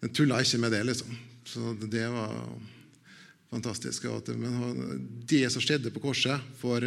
den 0.00 0.12
tulla 0.12 0.40
ikke 0.42 0.58
med 0.58 0.72
det. 0.72 0.84
liksom. 0.84 1.16
Så 1.44 1.76
det 1.78 2.08
var 2.10 2.34
fantastisk. 3.50 4.04
Men 4.34 5.22
det 5.26 5.46
som 5.52 5.62
skjedde 5.62 5.92
på 5.94 6.02
korset 6.02 6.40
for 6.58 6.80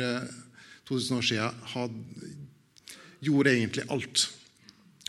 2000 0.89 1.13
eh, 1.13 1.17
år 1.17 1.27
siden, 1.31 1.67
hadde 1.73 2.33
gjorde 3.23 3.53
egentlig 3.55 3.85
alt. 3.93 4.27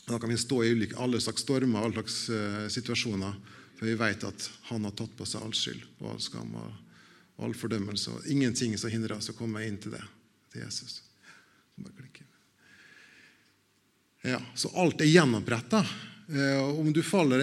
Da 0.06 0.18
kan 0.18 0.30
vi 0.30 0.38
stå 0.38 0.64
i 0.64 0.70
ulike, 0.70 0.96
alle 0.96 1.20
slags 1.20 1.42
stormer 1.42 1.84
alle 1.84 1.96
slags 1.96 2.28
uh, 2.30 2.68
situasjoner, 2.68 3.32
for 3.78 3.88
vi 3.88 3.94
vet 3.94 4.24
at 4.24 4.50
han 4.68 4.84
har 4.84 4.92
tatt 4.96 5.14
på 5.16 5.26
seg 5.28 5.44
all 5.44 5.54
skyld 5.56 5.84
og 6.02 6.10
all 6.12 6.20
skam 6.20 6.52
og 6.60 7.44
all 7.44 7.54
fordømmelse. 7.56 8.12
og 8.12 8.28
Ingenting 8.30 8.76
som 8.78 8.92
hindrer 8.92 9.16
oss 9.16 9.32
å 9.32 9.38
komme 9.38 9.64
inn 9.66 9.78
til 9.80 9.96
det, 9.96 10.02
til 10.52 10.66
Jesus. 10.66 11.00
Ja, 14.24 14.40
så 14.54 14.70
alt 14.80 15.00
er 15.00 15.10
gjenoppretta. 15.10 15.82
Uh, 16.28 16.78
om 16.80 16.92
du 16.92 17.02
faller 17.04 17.40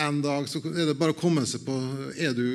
en 0.00 0.22
dag, 0.24 0.48
så 0.48 0.60
er 0.72 0.90
det 0.90 0.96
bare 1.00 1.14
å 1.14 1.20
komme 1.20 1.44
seg 1.48 1.64
på 1.64 1.76
er 2.16 2.34
du, 2.36 2.48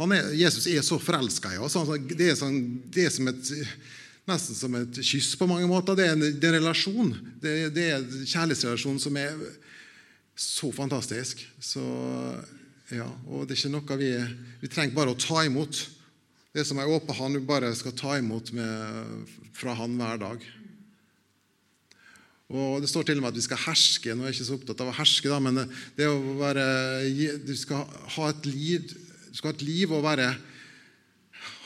er, 0.00 0.30
Jesus 0.36 0.68
er 0.68 0.84
så 0.84 1.00
forelska 1.00 1.52
i 1.56 1.58
oss. 1.60 1.76
Det 2.12 2.30
er, 2.30 2.36
sånn, 2.38 2.60
det 2.92 3.08
er 3.08 3.12
som 3.12 3.28
et 3.32 3.50
nesten 4.30 4.56
som 4.56 4.76
et 4.78 5.00
kyss 5.04 5.34
på 5.38 5.48
mange 5.50 5.68
måter. 5.70 5.98
Det 5.98 6.06
er 6.06 6.16
en, 6.16 6.24
det 6.24 6.46
er 6.46 6.54
en 6.54 6.62
relasjon. 6.62 7.12
Det, 7.42 7.54
det, 7.76 7.86
er 7.90 7.98
en 7.98 8.26
kjærlighetsrelasjon 8.28 9.00
som 9.02 9.18
er 9.20 9.36
så 10.40 10.70
fantastisk. 10.74 11.42
Så, 11.60 11.82
ja, 12.94 13.08
og 13.28 13.44
det 13.44 13.56
er 13.56 13.60
ikke 13.60 13.74
noe 13.74 13.98
vi 14.00 14.12
Vi 14.62 14.70
trenger 14.70 14.96
bare 14.96 15.14
å 15.14 15.20
ta 15.20 15.44
imot. 15.46 15.82
Det 16.56 16.64
som 16.66 16.80
er 16.82 16.90
åpen 16.90 17.14
han, 17.14 17.36
du 17.36 17.44
bare 17.46 17.70
skal 17.78 17.94
ta 17.94 18.16
imot 18.18 18.50
med, 18.56 19.28
fra 19.54 19.76
han 19.78 19.94
hver 19.98 20.18
dag. 20.22 20.48
Og 22.50 22.80
Det 22.82 22.90
står 22.90 23.06
til 23.06 23.20
og 23.20 23.22
med 23.22 23.30
at 23.30 23.38
vi 23.38 23.46
skal 23.46 23.62
herske. 23.62 24.14
Nå 24.14 24.24
er 24.24 24.32
jeg 24.32 24.40
ikke 24.40 24.48
så 24.48 24.56
opptatt 24.58 24.80
av 24.82 24.90
å 24.90 24.96
herske, 24.96 25.30
da, 25.30 25.38
men 25.38 25.62
det 25.94 26.08
å 26.10 26.18
være, 26.40 26.64
du 27.46 27.54
skal 27.58 27.86
ha 28.16 28.30
et 28.32 28.48
liv, 28.50 28.90
du 29.30 29.36
skal 29.38 29.52
ha 29.52 29.54
et 29.54 29.66
liv 29.68 29.94
og 29.94 30.02
være 30.08 30.32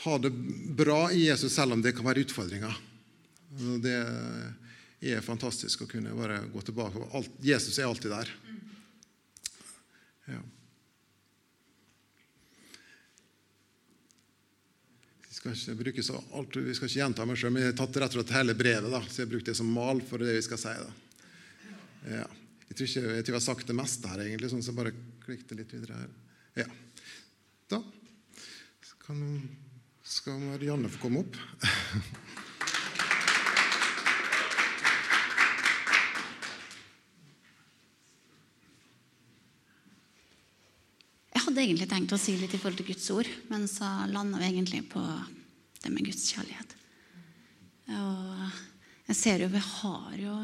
ha 0.05 0.17
det 0.21 0.31
bra 0.77 1.11
i 1.11 1.25
Jesus 1.27 1.53
selv 1.55 1.73
om 1.75 1.81
det 1.81 1.95
kan 1.97 2.05
være 2.05 2.25
utfordringer. 2.25 2.75
Det 3.81 3.95
er 5.05 5.23
fantastisk 5.25 5.85
å 5.85 5.89
kunne 5.89 6.13
bare 6.17 6.41
gå 6.51 6.61
tilbake. 6.65 7.23
Jesus 7.45 7.79
er 7.79 7.89
alltid 7.89 8.13
der. 8.13 8.31
Ja. 10.29 10.41
Vi 15.29 15.37
skal 15.37 15.53
ikke 15.53 16.21
alt, 16.33 16.55
vi 16.57 16.73
skal 16.73 16.89
ikke 16.89 16.99
gjenta 16.99 17.25
meg 17.29 17.37
sjøl, 17.37 17.53
men 17.53 17.65
jeg 17.65 17.73
har 17.73 17.79
tatt 17.83 17.99
rett 18.01 18.15
og 18.15 18.21
slett 18.21 18.37
hele 18.37 18.55
brevet. 18.57 18.89
Da, 18.93 19.01
så 19.05 19.21
jeg 19.21 19.27
har 19.27 19.33
brukt 19.35 19.51
det 19.51 19.57
som 19.57 19.69
mal 19.69 20.01
for 20.05 20.21
det 20.21 20.37
vi 20.37 20.45
skal 20.45 20.61
si. 20.61 20.73
Ja. 22.09 22.25
Jeg 22.65 22.77
tror 22.77 22.87
ikke 22.89 23.03
jeg, 23.03 23.25
tror 23.25 23.35
jeg 23.35 23.39
har 23.39 23.45
sagt 23.45 23.69
det 23.69 23.77
meste 23.77 24.09
her, 24.09 24.23
egentlig, 24.25 24.49
sånn 24.49 24.63
så 24.65 24.73
jeg 24.73 24.79
bare 24.79 24.95
klikket 25.25 25.53
litt 25.59 25.73
videre 25.75 25.99
her. 25.99 26.15
Ja. 26.63 26.69
Da 27.69 27.81
kan 29.05 29.21
skal 30.05 30.37
Marianne 30.39 30.89
få 30.89 30.99
komme 31.01 31.23
opp? 31.23 31.37
Jeg 41.33 41.41
hadde 41.47 41.63
egentlig 41.63 41.89
tenkt 41.89 42.13
å 42.13 42.19
si 42.21 42.37
litt 42.37 42.53
i 42.53 42.59
forhold 42.61 42.77
til 42.81 42.89
Guds 42.91 43.09
ord, 43.15 43.29
men 43.49 43.65
så 43.69 43.89
landa 44.11 44.37
vi 44.41 44.51
egentlig 44.51 44.85
på 44.93 45.01
det 45.81 45.91
med 45.93 46.05
Guds 46.05 46.29
kjærlighet. 46.33 46.75
Og 47.97 48.45
jeg 49.09 49.17
ser 49.17 49.41
jo 49.41 49.51
vi 49.53 49.61
har 49.61 50.15
jo 50.17 50.37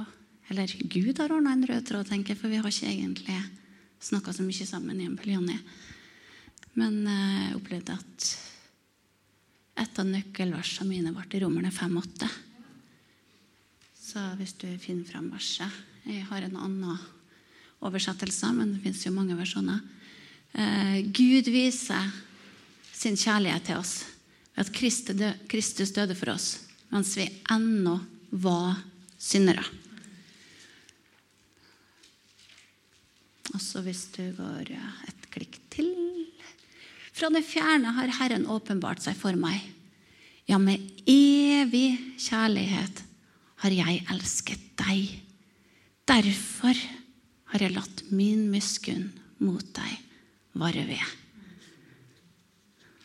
Eller 0.52 0.68
Gud 0.84 1.18
har 1.22 1.32
ordna 1.32 1.54
en 1.56 1.64
rød 1.64 1.86
tråd, 1.88 2.10
tenker 2.10 2.34
jeg, 2.34 2.40
for 2.42 2.52
vi 2.52 2.58
har 2.60 2.68
ikke 2.68 2.90
egentlig 2.90 3.38
snakka 4.04 4.34
så 4.36 4.44
mye 4.44 4.66
sammen 4.68 5.00
i 5.00 5.06
en 5.08 5.16
Peljanni. 5.16 5.56
Men 6.76 6.98
jeg 7.08 7.56
opplevde 7.56 7.96
at 7.96 8.26
et 9.80 10.00
av 10.00 10.08
nøkkelversene 10.08 10.90
mine 10.90 11.14
ble 11.16 11.26
i 11.38 11.42
Romerne 11.44 11.72
5,8. 11.74 12.30
Så 14.02 14.24
hvis 14.40 14.54
du 14.60 14.68
finner 14.82 15.08
fram 15.08 15.30
verset 15.32 15.72
Jeg 16.04 16.26
har 16.28 16.42
en 16.42 16.58
annen 16.58 16.98
oversettelse, 17.86 18.50
men 18.58 18.74
det 18.74 18.82
fins 18.84 19.06
jo 19.06 19.14
mange 19.14 19.38
versjoner. 19.38 19.80
Eh, 20.54 20.98
Gud 21.14 21.48
viser 21.54 22.10
sin 22.92 23.16
kjærlighet 23.16 23.70
til 23.70 23.78
oss 23.78 23.94
ved 24.56 24.66
at 24.66 25.46
Kristus 25.50 25.94
døde 25.96 26.18
for 26.18 26.34
oss 26.34 26.50
mens 26.92 27.14
vi 27.16 27.28
ennå 27.54 27.94
var 28.44 28.82
syndere. 29.22 29.64
Og 33.52 33.62
så 33.64 33.84
hvis 33.86 34.06
du 34.16 34.24
går 34.36 34.74
et 34.76 35.28
klikk 35.32 35.58
til 35.72 35.88
fra 37.22 37.30
det 37.30 37.44
fjerne 37.46 37.94
har 37.94 38.10
Herren 38.18 38.48
åpenbart 38.50 39.04
seg 39.04 39.14
for 39.20 39.38
meg. 39.38 39.62
Ja, 40.50 40.58
med 40.58 40.82
evig 41.06 41.94
kjærlighet 42.18 43.04
har 43.62 43.76
jeg 43.76 44.02
elsket 44.10 44.64
deg. 44.82 45.12
Derfor 46.10 46.78
har 47.54 47.62
jeg 47.62 47.76
latt 47.76 48.02
min 48.10 48.48
miskunn 48.50 49.12
mot 49.38 49.62
deg 49.78 50.00
vare 50.58 50.88
ved. 50.90 51.06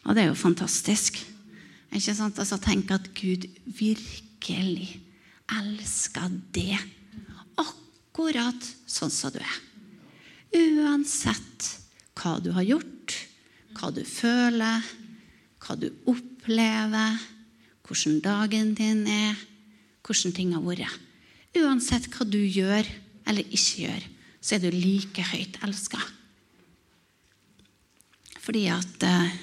Og 0.07 0.17
det 0.17 0.25
er 0.25 0.31
jo 0.31 0.39
fantastisk. 0.39 1.21
Ikke 1.93 2.17
sant? 2.17 2.41
Altså, 2.41 2.57
tenk 2.63 2.89
at 2.97 3.13
Gud 3.19 3.45
virkelig 3.69 4.95
elsker 5.61 6.33
det 6.57 6.81
akkurat 7.61 8.73
sånn 8.89 9.13
som 9.13 9.35
du 9.35 9.43
er. 9.45 9.63
Uansett 10.57 11.75
hva 12.17 12.39
du 12.41 12.55
har 12.57 12.65
gjort, 12.65 12.96
hva 13.77 13.93
du 13.95 14.03
føler, 14.09 14.85
hva 15.63 15.77
du 15.79 15.89
opplever, 16.09 17.21
hvordan 17.87 18.21
dagen 18.25 18.75
din 18.79 19.05
er, 19.11 19.37
hvordan 20.07 20.35
ting 20.37 20.55
har 20.57 20.65
vært. 20.65 21.03
Uansett 21.57 22.09
hva 22.13 22.27
du 22.29 22.41
gjør 22.41 22.87
eller 23.27 23.47
ikke 23.49 23.87
gjør, 23.87 24.03
så 24.41 24.57
er 24.57 24.65
du 24.65 24.75
like 24.75 25.23
høyt 25.33 25.59
elska. 25.67 26.01
Fordi 28.47 28.67
at 28.71 29.07
eh, 29.07 29.39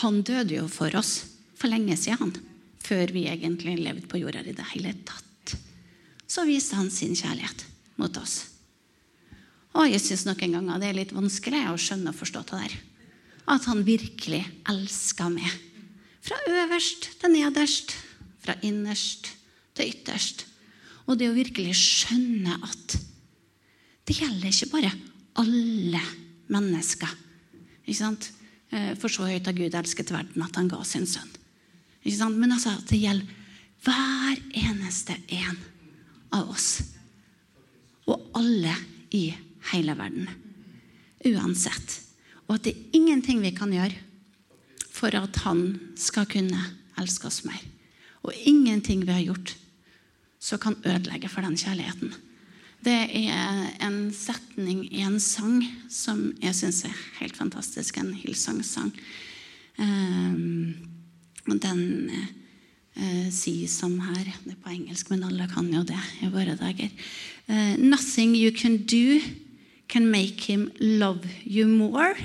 han 0.00 0.22
døde 0.24 0.56
jo 0.56 0.68
for 0.72 0.94
oss 0.96 1.18
for 1.58 1.68
lenge 1.68 1.98
siden, 2.00 2.32
før 2.80 3.12
vi 3.12 3.26
egentlig 3.28 3.76
levde 3.82 4.08
på 4.08 4.22
jorda 4.22 4.40
i 4.46 4.54
det 4.56 4.68
hele 4.72 4.94
tatt. 5.04 5.56
Så 6.30 6.46
viste 6.48 6.78
han 6.78 6.88
sin 6.94 7.12
kjærlighet 7.18 7.66
mot 8.00 8.14
oss. 8.16 8.46
Og 9.76 9.90
jeg 9.90 10.00
syns 10.02 10.24
noen 10.26 10.56
ganger 10.56 10.80
det 10.80 10.88
er 10.88 10.96
litt 11.02 11.12
vanskelig 11.14 11.66
å 11.68 11.76
skjønne 11.78 12.14
og 12.14 12.18
forstå 12.18 12.46
det 12.48 12.62
der 12.62 12.78
at 13.50 13.66
han 13.66 13.82
virkelig 13.86 14.44
elska 14.70 15.28
meg. 15.32 15.50
Fra 16.22 16.38
øverst 16.48 17.08
til 17.20 17.32
nederst, 17.34 17.94
fra 18.40 18.54
innerst 18.66 19.32
til 19.76 19.90
ytterst. 19.90 20.46
Og 21.08 21.18
det 21.18 21.30
å 21.30 21.36
virkelig 21.36 21.74
skjønne 21.78 22.60
at 22.62 22.98
det 24.06 24.18
gjelder 24.18 24.50
ikke 24.50 24.70
bare 24.72 24.92
alle 25.40 26.02
mennesker. 26.50 27.10
Ikke 27.84 27.98
sant? 27.98 28.30
Eh, 28.70 28.94
for 28.98 29.10
så 29.12 29.26
høyt 29.28 29.46
har 29.46 29.56
Gud 29.56 29.74
elsket 29.74 30.12
verden 30.14 30.44
at 30.44 30.56
han 30.58 30.70
ga 30.70 30.80
sin 30.86 31.06
sønn. 31.08 31.30
Ikke 32.02 32.16
sant? 32.16 32.38
Men 32.38 32.54
altså, 32.56 32.74
det 32.90 33.00
gjelder 33.00 33.38
hver 33.84 34.40
eneste 34.60 35.16
en 35.40 35.58
av 36.36 36.50
oss. 36.52 36.82
Og 38.10 38.30
alle 38.36 38.74
i 39.16 39.30
hele 39.72 39.96
verden. 39.98 40.28
Uansett. 41.26 42.09
Og 42.50 42.56
at 42.58 42.66
det 42.66 42.74
er 42.74 42.98
ingenting 42.98 43.38
vi 43.44 43.54
kan 43.54 43.70
gjøre 43.70 43.94
for 44.90 45.14
at 45.14 45.36
han 45.46 45.78
skal 45.94 46.26
kunne 46.26 46.58
elske 46.98 47.28
oss 47.30 47.44
mer. 47.46 47.60
Og 48.26 48.34
ingenting 48.42 49.04
vi 49.06 49.14
har 49.14 49.22
gjort 49.22 49.54
som 50.40 50.58
kan 50.58 50.76
ødelegge 50.82 51.28
for 51.30 51.46
den 51.46 51.56
kjærligheten. 51.56 52.10
Det 52.80 52.96
er 53.12 53.68
en 53.84 54.08
setning 54.16 54.86
i 54.88 55.04
en 55.04 55.20
sang 55.20 55.60
som 55.92 56.30
jeg 56.40 56.56
syns 56.56 56.82
er 56.88 56.96
helt 57.20 57.36
fantastisk. 57.36 57.98
En 58.00 58.14
Hillsong-sang. 58.16 58.90
Um, 59.78 60.74
den 61.46 61.82
uh, 62.96 63.28
sier 63.32 63.68
som 63.68 63.98
her 64.00 64.24
Det 64.24 64.56
er 64.56 64.62
på 64.64 64.72
engelsk, 64.72 65.10
men 65.12 65.24
alle 65.28 65.46
kan 65.52 65.68
jo 65.72 65.84
det 65.84 66.00
i 66.24 66.32
våre 66.32 66.56
dager. 66.56 66.90
Uh, 67.48 67.76
Nothing 67.76 68.34
you 68.34 68.50
can 68.50 68.78
do 68.78 69.20
can 69.88 70.10
make 70.10 70.40
him 70.48 70.70
love 70.80 71.28
you 71.44 71.68
more. 71.68 72.16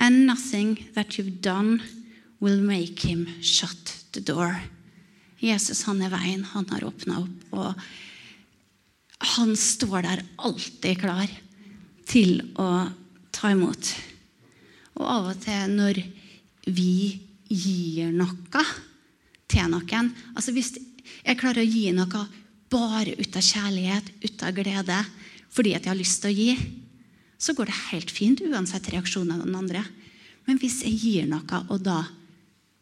And 0.00 0.26
nothing 0.26 0.88
that 0.94 1.18
you've 1.18 1.40
done 1.42 1.82
will 2.40 2.60
make 2.60 3.04
him 3.04 3.28
shut 3.42 3.96
the 4.12 4.20
door. 4.20 4.62
Jesus 5.40 5.84
han 5.84 6.00
er 6.02 6.12
veien, 6.12 6.44
han 6.44 6.66
har 6.72 6.84
åpna 6.88 7.20
opp. 7.20 7.44
og 7.52 7.74
han 9.20 9.56
står 9.56 10.02
der 10.02 10.22
alltid 10.40 11.00
klar 11.00 11.28
til 12.08 12.40
å 12.56 12.88
ta 13.30 13.50
imot. 13.52 13.90
Og 14.96 15.04
av 15.04 15.28
og 15.34 15.42
til 15.44 15.74
når 15.76 16.00
vi 16.72 17.20
gir 17.50 18.12
noe 18.14 18.64
til 19.50 19.66
noen 19.68 20.12
altså 20.32 20.54
Hvis 20.54 20.76
jeg 20.78 21.38
klarer 21.40 21.64
å 21.64 21.68
gi 21.68 21.90
noe 21.92 22.24
bare 22.70 23.16
ut 23.18 23.36
av 23.36 23.44
kjærlighet, 23.44 24.12
ut 24.24 24.42
av 24.46 24.54
glede, 24.54 24.98
fordi 25.50 25.74
at 25.74 25.84
jeg 25.84 25.90
har 25.90 25.98
lyst 25.98 26.22
til 26.22 26.30
å 26.30 26.38
gi, 26.38 26.52
så 27.40 27.54
går 27.56 27.70
det 27.70 27.82
helt 27.90 28.10
fint 28.12 28.42
uansett 28.44 28.90
reaksjonen 28.92 29.38
av 29.38 29.46
den 29.46 29.56
andre. 29.56 29.84
Men 30.44 30.58
hvis 30.60 30.82
jeg 30.84 30.98
gir 31.00 31.28
noe, 31.30 31.62
og 31.72 31.80
da 31.84 32.02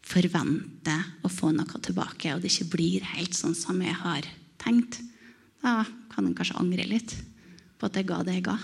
forventer 0.09 1.05
å 1.23 1.31
få 1.31 1.53
noe 1.55 1.79
tilbake, 1.85 2.33
og 2.33 2.43
det 2.43 2.51
ikke 2.51 2.73
blir 2.75 3.07
helt 3.13 3.37
sånn 3.37 3.55
som 3.55 3.79
jeg 3.83 3.95
har 4.01 4.27
tenkt, 4.59 4.99
da 5.63 5.83
kan 6.11 6.27
en 6.27 6.35
kanskje 6.35 6.59
angre 6.59 6.87
litt 6.87 7.15
på 7.79 7.87
at 7.87 7.95
jeg 7.95 8.07
ga 8.09 8.19
det 8.27 8.39
jeg 8.39 8.47
ga. 8.49 8.57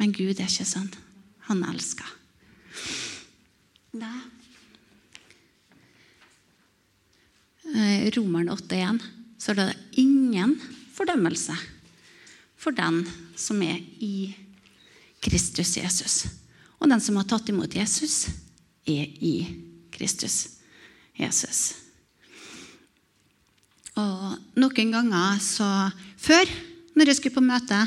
Men 0.00 0.12
Gud 0.12 0.36
er 0.36 0.48
ikke 0.48 0.68
sånn. 0.68 0.90
Han 1.48 1.64
elsker. 1.68 2.08
Da. 3.92 4.12
Eh, 7.72 8.08
Romeren 8.16 8.52
8,1 8.52 9.00
så 9.40 9.52
er 9.52 9.58
det 9.58 10.00
ingen 10.00 10.54
fordømmelse 10.94 11.56
for 12.60 12.76
den 12.76 13.02
som 13.36 13.60
er 13.64 13.80
i 14.04 14.32
Kristus 15.22 15.76
Jesus. 15.78 16.16
Og 16.82 16.90
den 16.90 17.02
som 17.02 17.18
har 17.20 17.28
tatt 17.30 17.48
imot 17.52 17.74
Jesus, 17.76 18.26
er 18.88 19.06
i 19.06 19.36
Kristus 19.94 20.58
Jesus. 21.18 21.82
Og 23.98 24.38
noen 24.58 24.94
ganger 24.94 25.42
så 25.44 25.68
Før, 26.22 26.48
når 26.96 27.10
jeg 27.10 27.18
skulle 27.18 27.36
på 27.36 27.44
møte, 27.44 27.78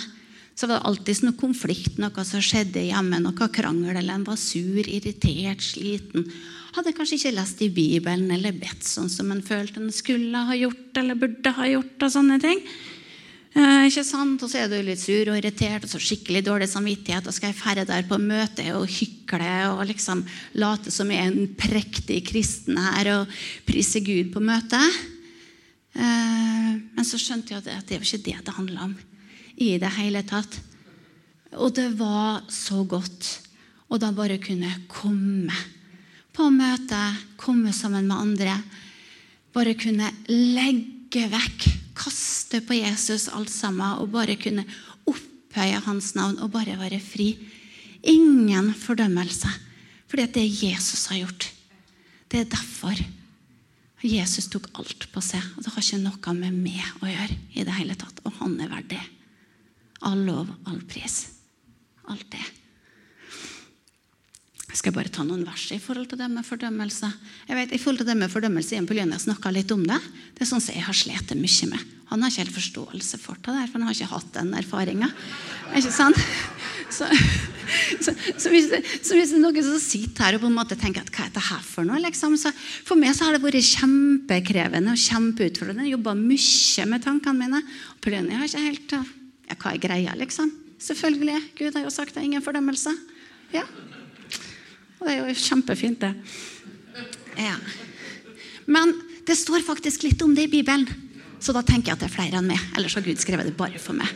så 0.56 0.68
var 0.68 0.80
det 0.80 0.88
alltid 0.88 1.22
noe 1.26 1.38
konflikt, 1.40 1.98
noe 2.00 2.24
som 2.28 2.44
skjedde 2.44 2.84
hjemme, 2.88 3.20
noe 3.24 3.48
krangel, 3.52 3.96
eller 3.96 4.16
en 4.16 4.26
var 4.28 4.40
sur, 4.40 4.84
irritert, 4.84 5.64
sliten. 5.64 6.28
Hadde 6.76 6.94
kanskje 6.96 7.20
ikke 7.20 7.34
lest 7.36 7.64
i 7.64 7.70
Bibelen 7.72 8.32
eller 8.36 8.56
bedt 8.56 8.84
sånn 8.84 9.12
som 9.12 9.32
en 9.32 9.44
følte 9.44 9.80
en 9.80 9.94
skulle 9.96 10.46
ha 10.48 10.56
gjort 10.60 11.00
eller 11.00 11.20
burde 11.20 11.56
ha 11.56 11.68
gjort. 11.72 11.96
og 12.04 12.12
sånne 12.12 12.40
ting. 12.44 12.64
Eh, 13.56 13.86
ikke 13.88 14.04
sant? 14.04 14.42
Og 14.44 14.52
så 14.52 14.66
er 14.66 14.68
du 14.68 14.76
litt 14.84 15.00
sur 15.00 15.30
og 15.32 15.38
irritert 15.40 15.86
og 15.88 15.92
så 15.94 16.00
skikkelig 16.04 16.42
dårlig 16.44 16.68
samvittighet. 16.68 17.24
Og 17.24 17.36
skal 17.36 17.54
jeg 17.54 17.60
ferde 17.62 17.86
der 17.88 18.04
på 18.08 18.20
møte 18.20 18.66
og 18.76 18.90
hykle 18.92 19.52
og 19.72 19.86
liksom 19.88 20.26
late 20.60 20.92
som 20.92 21.12
jeg 21.12 21.24
er 21.24 21.32
en 21.32 21.54
prektig 21.56 22.20
kristen 22.28 22.82
her 22.92 23.12
og 23.14 23.38
prise 23.68 24.04
Gud 24.04 24.34
på 24.34 24.44
møtet? 24.44 25.00
Eh, 25.96 26.72
men 26.84 27.08
så 27.08 27.20
skjønte 27.22 27.56
jeg 27.56 27.64
at 27.64 27.88
det 27.88 28.02
var 28.02 28.10
ikke 28.10 28.26
det 28.28 28.38
det 28.44 28.58
handla 28.58 28.90
om 28.90 28.96
i 29.64 29.72
det 29.80 29.94
hele 30.02 30.26
tatt. 30.28 30.60
Og 31.56 31.72
det 31.78 31.94
var 31.96 32.44
så 32.52 32.84
godt 32.84 33.30
å 33.88 33.96
da 34.02 34.12
bare 34.12 34.36
kunne 34.44 34.68
komme 34.92 35.56
på 36.36 36.50
møte, 36.52 37.04
komme 37.40 37.72
sammen 37.72 38.10
med 38.10 38.20
andre. 38.20 38.60
Bare 39.56 39.78
kunne 39.80 40.12
legge 40.28 41.30
vekk, 41.32 41.70
kaste 41.96 42.35
på 42.66 42.78
Jesus 42.78 43.28
alt 43.34 43.52
sammen 43.52 44.00
og 44.00 44.12
bare 44.14 44.38
kunne 44.40 44.66
opphøye 45.10 45.82
hans 45.88 46.14
navn 46.18 46.40
og 46.44 46.54
bare 46.54 46.78
være 46.80 47.02
fri. 47.04 47.34
Ingen 48.06 48.74
fordømmelse, 48.78 49.50
fordi 50.08 50.26
det 50.38 50.64
Jesus 50.64 51.08
har 51.12 51.24
gjort. 51.24 51.50
Det 52.32 52.40
er 52.44 52.52
derfor 52.52 53.00
Jesus 54.06 54.50
tok 54.54 54.68
alt 54.78 55.08
på 55.12 55.22
seg. 55.24 55.42
og 55.56 55.64
Det 55.64 55.72
har 55.74 55.82
ikke 55.82 56.02
noe 56.04 56.34
med 56.38 56.58
meg 56.60 56.84
å 57.02 57.10
gjøre 57.10 57.38
i 57.56 57.66
det 57.66 57.78
hele 57.80 57.96
tatt. 57.98 58.20
Og 58.26 58.38
han 58.42 58.54
er 58.62 58.70
verdig. 58.70 59.02
All 60.06 60.22
lov, 60.28 60.52
all 60.70 60.82
pris. 60.86 61.24
Alt 62.12 62.28
det. 62.34 62.44
Jeg 64.76 64.82
skal 64.82 64.92
bare 64.92 65.08
ta 65.08 65.24
noen 65.24 65.46
vers 65.48 65.70
i 65.72 65.78
forhold 65.80 66.10
til 66.12 66.20
det 66.20 66.26
med 66.28 66.44
fordømmelse. 66.44 67.08
Jeg 67.48 67.56
vet, 67.56 67.72
i 67.72 67.78
forhold 67.80 68.02
til 68.02 68.10
det 68.10 68.16
med 68.20 68.28
fordømmelse, 68.28 68.74
Ian 68.76 68.88
Pauline 68.90 69.16
snakka 69.24 69.54
litt 69.56 69.70
om 69.72 69.86
det. 69.88 70.02
Det 70.36 70.44
er 70.44 70.50
sånn 70.50 70.60
som 70.60 70.76
jeg 70.76 70.84
har 70.84 70.98
slitt 71.00 71.32
mye 71.40 71.70
med. 71.72 71.86
Han 72.10 72.26
har 72.26 72.34
ikke 72.34 72.44
helt 72.44 72.58
forståelse 72.58 73.20
for 73.24 73.40
det, 73.40 73.54
der, 73.56 73.70
for 73.72 73.80
han 73.80 73.88
har 73.88 73.96
ikke 73.96 74.10
hatt 74.12 74.34
den 74.36 74.52
erfaringa. 74.60 75.08
Ikke 75.80 75.94
sant? 75.96 76.20
Så, 76.92 77.08
så, 78.04 78.12
så, 78.36 78.52
hvis 78.52 78.68
det, 78.70 78.82
er 79.16 79.40
noen 79.40 79.62
som 79.64 79.80
sitter 79.80 80.28
her 80.28 80.36
og 80.38 80.44
på 80.44 80.52
en 80.52 80.60
måte 80.60 80.78
tenker 80.80 81.08
at 81.08 81.16
hva 81.16 81.24
er 81.24 81.32
dette 81.32 81.48
her 81.48 81.64
for 81.66 81.88
noe, 81.88 82.04
liksom, 82.04 82.36
så 82.36 82.52
for 82.60 83.00
meg 83.00 83.16
så 83.16 83.30
har 83.30 83.40
det 83.40 83.42
vært 83.48 83.72
kjempekrevende 83.72 84.92
og 84.92 85.02
kjempeutfordrende. 85.08 85.88
Jeg 85.88 85.96
jobba 85.96 86.20
mye 86.20 86.92
med 86.92 87.08
tankene 87.08 87.40
mine. 87.40 87.64
Og 87.96 88.04
Pauline 88.04 88.44
har 88.44 88.52
ikke 88.52 88.68
helt 88.68 89.00
ja, 89.00 89.04
Hva 89.56 89.72
er 89.72 89.84
greia, 89.88 90.20
liksom? 90.20 90.52
Selvfølgelig. 90.84 91.42
Gud 91.64 91.80
har 91.80 91.88
jo 91.88 91.96
sagt 91.96 92.12
det 92.12 92.26
er 92.26 92.34
ingen 92.34 92.44
fordømmelse. 92.44 92.92
Ja. 93.56 93.64
Og 95.00 95.08
det 95.08 95.16
er 95.16 95.22
jo 95.24 95.44
kjempefint, 95.46 96.04
det. 96.04 96.14
Ja. 97.40 97.56
Men 98.66 98.94
det 99.28 99.38
står 99.38 99.66
faktisk 99.66 100.06
litt 100.06 100.22
om 100.26 100.34
det 100.36 100.48
i 100.48 100.54
Bibelen. 100.58 100.88
Så 101.40 101.54
da 101.54 101.62
tenker 101.66 101.92
jeg 101.92 101.98
at 101.98 102.04
det 102.06 102.10
er 102.10 102.16
flere 102.16 102.40
enn 102.40 102.50
meg. 102.50 102.62
Ellers 102.78 102.96
har 102.98 103.06
Gud 103.06 103.20
skrevet 103.22 103.50
det 103.50 103.58
bare 103.58 103.82
for 103.82 103.98
meg. 103.98 104.10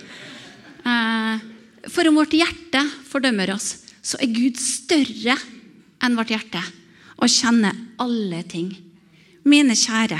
Eh, 0.87 1.47
for 1.89 2.09
om 2.09 2.19
vårt 2.19 2.33
hjerte 2.35 2.81
fordømmer 3.09 3.53
oss, 3.53 3.73
så 4.01 4.19
er 4.21 4.31
Gud 4.33 4.57
større 4.61 5.35
enn 5.99 6.17
vårt 6.17 6.31
hjerte 6.33 6.61
og 7.19 7.31
kjenner 7.31 7.75
alle 7.99 8.41
ting. 8.47 8.71
Mine 9.49 9.75
kjære, 9.77 10.19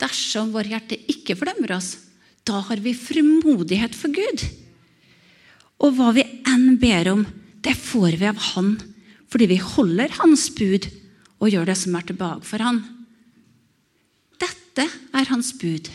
dersom 0.00 0.52
vårt 0.54 0.70
hjerte 0.70 0.98
ikke 1.10 1.36
fordømmer 1.38 1.76
oss, 1.78 1.94
da 2.46 2.60
har 2.68 2.82
vi 2.82 2.94
frimodighet 2.94 3.96
for 3.96 4.12
Gud. 4.14 4.44
Og 5.82 5.96
hva 5.96 6.12
vi 6.16 6.24
enn 6.48 6.76
ber 6.80 7.12
om, 7.14 7.24
det 7.66 7.74
får 7.74 8.14
vi 8.20 8.28
av 8.28 8.38
Han, 8.52 8.76
fordi 9.26 9.48
vi 9.50 9.58
holder 9.58 10.12
Hans 10.20 10.46
bud 10.54 10.86
og 11.42 11.50
gjør 11.50 11.66
det 11.68 11.74
som 11.80 11.96
er 11.98 12.06
til 12.06 12.18
behag 12.18 12.44
for 12.46 12.62
Han. 12.62 12.78
Dette 14.38 14.86
er 14.86 15.32
Hans 15.32 15.50
bud, 15.58 15.90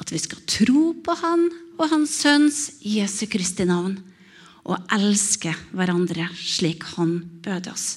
at 0.00 0.12
vi 0.14 0.20
skal 0.22 0.44
tro 0.46 0.84
på 1.02 1.16
Han 1.24 1.48
og 1.80 1.88
Hans 1.90 2.14
Sønns 2.22 2.60
Jesu 2.86 3.26
Kristi 3.32 3.66
navn, 3.68 3.98
og 4.62 4.78
elske 4.94 5.54
hverandre 5.74 6.28
slik 6.36 6.86
Han 6.94 7.18
bød 7.42 7.72
oss. 7.72 7.88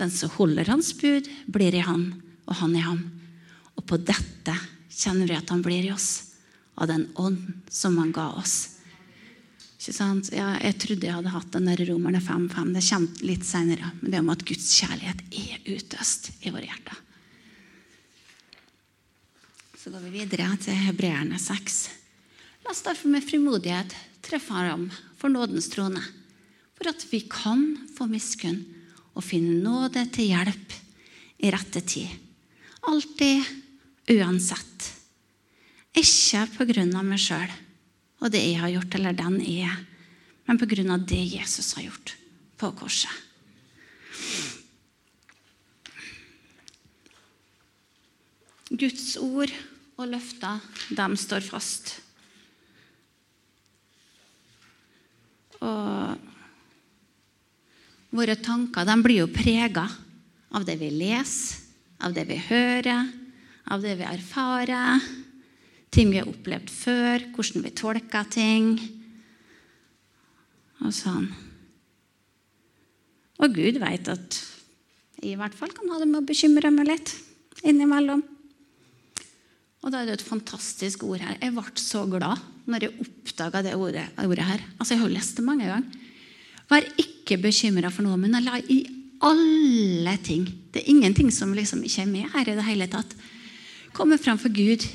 Den 0.00 0.10
som 0.10 0.32
holder 0.34 0.72
Hans 0.72 0.90
bud, 0.98 1.28
blir 1.46 1.76
i 1.76 1.84
Han, 1.86 2.08
og 2.48 2.58
Han 2.58 2.74
i 2.74 2.82
ham. 2.82 3.04
Og 3.78 3.86
på 3.86 4.00
dette 4.00 4.56
kjenner 4.90 5.30
vi 5.30 5.38
at 5.38 5.52
Han 5.52 5.62
blir 5.62 5.86
i 5.86 5.94
oss, 5.94 6.34
av 6.74 6.90
den 6.90 7.06
ånd 7.14 7.62
som 7.70 8.00
Han 8.00 8.10
ga 8.10 8.32
oss. 8.40 8.71
Ikke? 9.82 10.36
Ja, 10.36 10.52
jeg 10.62 10.76
trodde 10.78 11.08
jeg 11.08 11.16
hadde 11.16 11.32
hatt 11.34 11.54
den 11.56 11.66
der 11.66 11.80
Romerne 11.88 12.20
5.5. 12.22 12.74
Det 12.76 12.82
kommer 12.86 13.24
litt 13.26 13.46
seinere. 13.46 13.88
Men 14.00 14.12
det 14.12 14.20
om 14.20 14.30
at 14.30 14.44
Guds 14.46 14.68
kjærlighet 14.78 15.24
er 15.34 15.72
utøst 15.74 16.30
i 16.46 16.52
våre 16.54 16.68
hjerter. 16.68 17.00
Så 19.82 19.90
går 19.90 20.04
vi 20.04 20.20
videre 20.20 20.52
til 20.62 20.78
Hebreerne 20.78 21.40
6. 21.42 21.80
La 22.62 22.70
oss 22.70 22.84
derfor 22.86 23.10
med 23.10 23.26
frimodighet 23.26 23.96
treffe 24.22 24.54
ham 24.54 24.86
for 25.18 25.32
nådens 25.32 25.66
trone, 25.72 26.02
for 26.78 26.86
at 26.92 27.02
vi 27.10 27.24
kan 27.26 27.64
få 27.96 28.06
miskunn 28.06 28.60
og 29.16 29.26
finne 29.26 29.58
nåde 29.64 30.04
til 30.14 30.30
hjelp 30.30 30.76
i 31.42 31.50
rette 31.50 31.82
tid. 31.82 32.06
Alltid, 32.86 33.42
uansett. 34.14 34.88
Ikke 35.98 36.46
på 36.54 36.70
grunn 36.70 36.94
av 36.94 37.04
meg 37.06 37.20
sjøl 37.20 37.50
og 38.22 38.30
det 38.30 38.42
jeg 38.44 38.60
har 38.62 38.70
gjort, 38.70 38.94
eller 38.94 39.18
den 39.18 39.40
jeg 39.42 39.66
er, 39.66 39.78
men 40.46 40.58
på 40.58 40.68
grunn 40.70 40.94
av 40.94 41.02
det 41.10 41.20
Jesus 41.34 41.72
har 41.74 41.88
gjort 41.88 42.14
på 42.60 42.70
korset. 42.78 43.10
Guds 48.72 49.16
ord 49.20 49.50
og 50.00 50.06
løfter, 50.14 50.62
de 50.94 51.06
står 51.20 51.44
fast. 51.44 51.90
Og 55.62 56.14
våre 58.12 58.36
tanker 58.40 58.86
de 58.88 58.96
blir 59.02 59.22
jo 59.24 59.34
prega 59.34 59.84
av 60.52 60.64
det 60.68 60.78
vi 60.80 60.92
leser, 60.94 61.58
av 62.02 62.14
det 62.16 62.24
vi 62.26 62.38
hører, 62.48 63.10
av 63.70 63.82
det 63.84 63.94
vi 64.00 64.06
erfarer, 64.08 65.04
ting 65.92 66.10
vi 66.10 66.20
har 66.20 66.28
opplevd 66.30 66.70
før, 66.72 67.26
hvordan 67.36 67.66
vi 67.66 67.74
tolker 67.76 68.28
ting. 68.32 68.68
Og 70.82 70.94
sånn. 70.96 71.28
Og 73.42 73.54
Gud 73.54 73.78
vet 73.82 74.08
at 74.10 74.38
jeg 75.22 75.34
i 75.34 75.38
hvert 75.38 75.54
fall 75.54 75.70
kan 75.74 75.90
ha 75.92 76.00
det 76.00 76.08
med 76.10 76.22
å 76.22 76.26
bekymre 76.26 76.72
meg 76.74 76.88
litt 76.88 77.12
innimellom. 77.66 78.22
Og 79.82 79.90
da 79.90 80.00
er 80.00 80.08
det 80.08 80.20
et 80.20 80.24
fantastisk 80.26 81.04
ord 81.06 81.22
her. 81.22 81.36
Jeg 81.42 81.54
ble 81.54 81.82
så 81.82 82.04
glad 82.10 82.42
når 82.70 82.86
jeg 82.86 83.02
oppdaga 83.02 83.62
det 83.66 83.74
ordet, 83.74 84.06
ordet, 84.22 84.46
her. 84.46 84.64
Altså, 84.78 84.94
Jeg 84.94 85.02
har 85.02 85.14
lest 85.14 85.36
det 85.36 85.44
mange 85.46 85.66
ganger. 85.66 86.00
Vær 86.70 86.86
ikke 87.02 87.40
bekymra 87.42 87.90
for 87.90 88.06
noe, 88.06 88.18
men 88.18 88.38
la 88.42 88.58
i 88.70 88.84
alle 89.22 90.16
ting 90.24 90.46
Det 90.72 90.80
er 90.82 90.90
ingenting 90.90 91.28
som 91.30 91.52
liksom 91.54 91.82
ikke 91.86 92.02
er 92.02 92.10
med 92.10 92.30
her 92.32 92.48
i 92.48 92.54
det 92.58 92.64
hele 92.66 92.88
tatt. 92.90 93.12
Komme 93.92 94.18
fram 94.18 94.38
for 94.40 94.48
Gud 94.48 94.86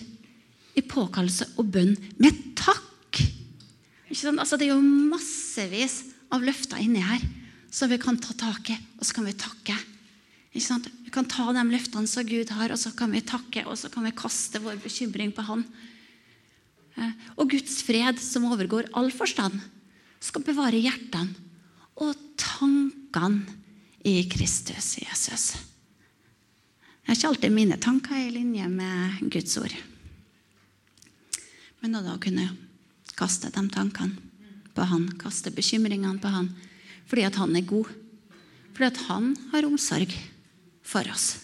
i 0.78 0.84
påkallelse 0.86 1.50
og 1.58 1.72
bønn 1.74 1.96
med 2.22 2.38
takk. 2.58 3.22
Altså, 4.08 4.58
det 4.58 4.70
er 4.70 4.76
jo 4.76 5.10
massevis 5.12 6.00
av 6.34 6.46
løfter 6.46 6.80
inni 6.84 7.02
her 7.04 7.24
som 7.74 7.92
vi 7.92 8.00
kan 8.02 8.18
ta 8.22 8.34
tak 8.38 8.72
i, 8.72 8.78
og 8.98 9.06
så 9.06 9.18
kan 9.18 9.28
vi 9.28 9.36
takke. 9.38 9.76
Vi 10.54 11.12
kan 11.14 11.28
ta 11.30 11.52
de 11.54 11.64
løftene 11.70 12.10
som 12.10 12.26
Gud 12.26 12.50
har, 12.56 12.72
og 12.74 12.80
så 12.82 12.94
kan 12.98 13.12
vi 13.14 13.22
takke 13.22 13.66
og 13.68 13.78
så 13.78 13.92
kan 13.94 14.08
vi 14.08 14.16
kaste 14.18 14.62
vår 14.64 14.80
bekymring 14.82 15.34
på 15.36 15.46
Han. 15.46 15.66
Eh, 16.98 17.12
og 17.38 17.52
Guds 17.52 17.84
fred, 17.86 18.18
som 18.18 18.48
overgår 18.50 18.90
all 18.98 19.12
forstand, 19.14 19.60
skal 20.24 20.46
bevare 20.48 20.80
hjertene 20.82 21.36
og 22.02 22.16
tankene 22.42 23.46
i 24.08 24.24
Kristus 24.32 24.96
Jesus. 25.02 25.52
Det 27.04 27.14
er 27.14 27.20
ikke 27.20 27.30
alltid 27.30 27.54
mine 27.54 27.78
tanker 27.80 28.18
i 28.18 28.34
linje 28.34 28.66
med 28.72 29.22
Guds 29.30 29.54
ord. 29.62 29.76
Men 31.82 31.94
da 31.94 32.16
å 32.16 32.22
kunne 32.22 32.50
kaste 33.18 33.52
de 33.54 33.64
tankene 33.74 34.18
på 34.78 34.86
Han, 34.86 35.08
kaste 35.18 35.54
bekymringene 35.54 36.22
på 36.22 36.30
Han, 36.34 36.52
fordi 37.10 37.26
at 37.26 37.40
Han 37.42 37.56
er 37.58 37.66
god, 37.66 37.90
fordi 38.74 38.90
at 38.92 39.04
Han 39.10 39.36
har 39.54 39.66
omsorg 39.66 40.14
for 40.86 41.08
oss. 41.14 41.36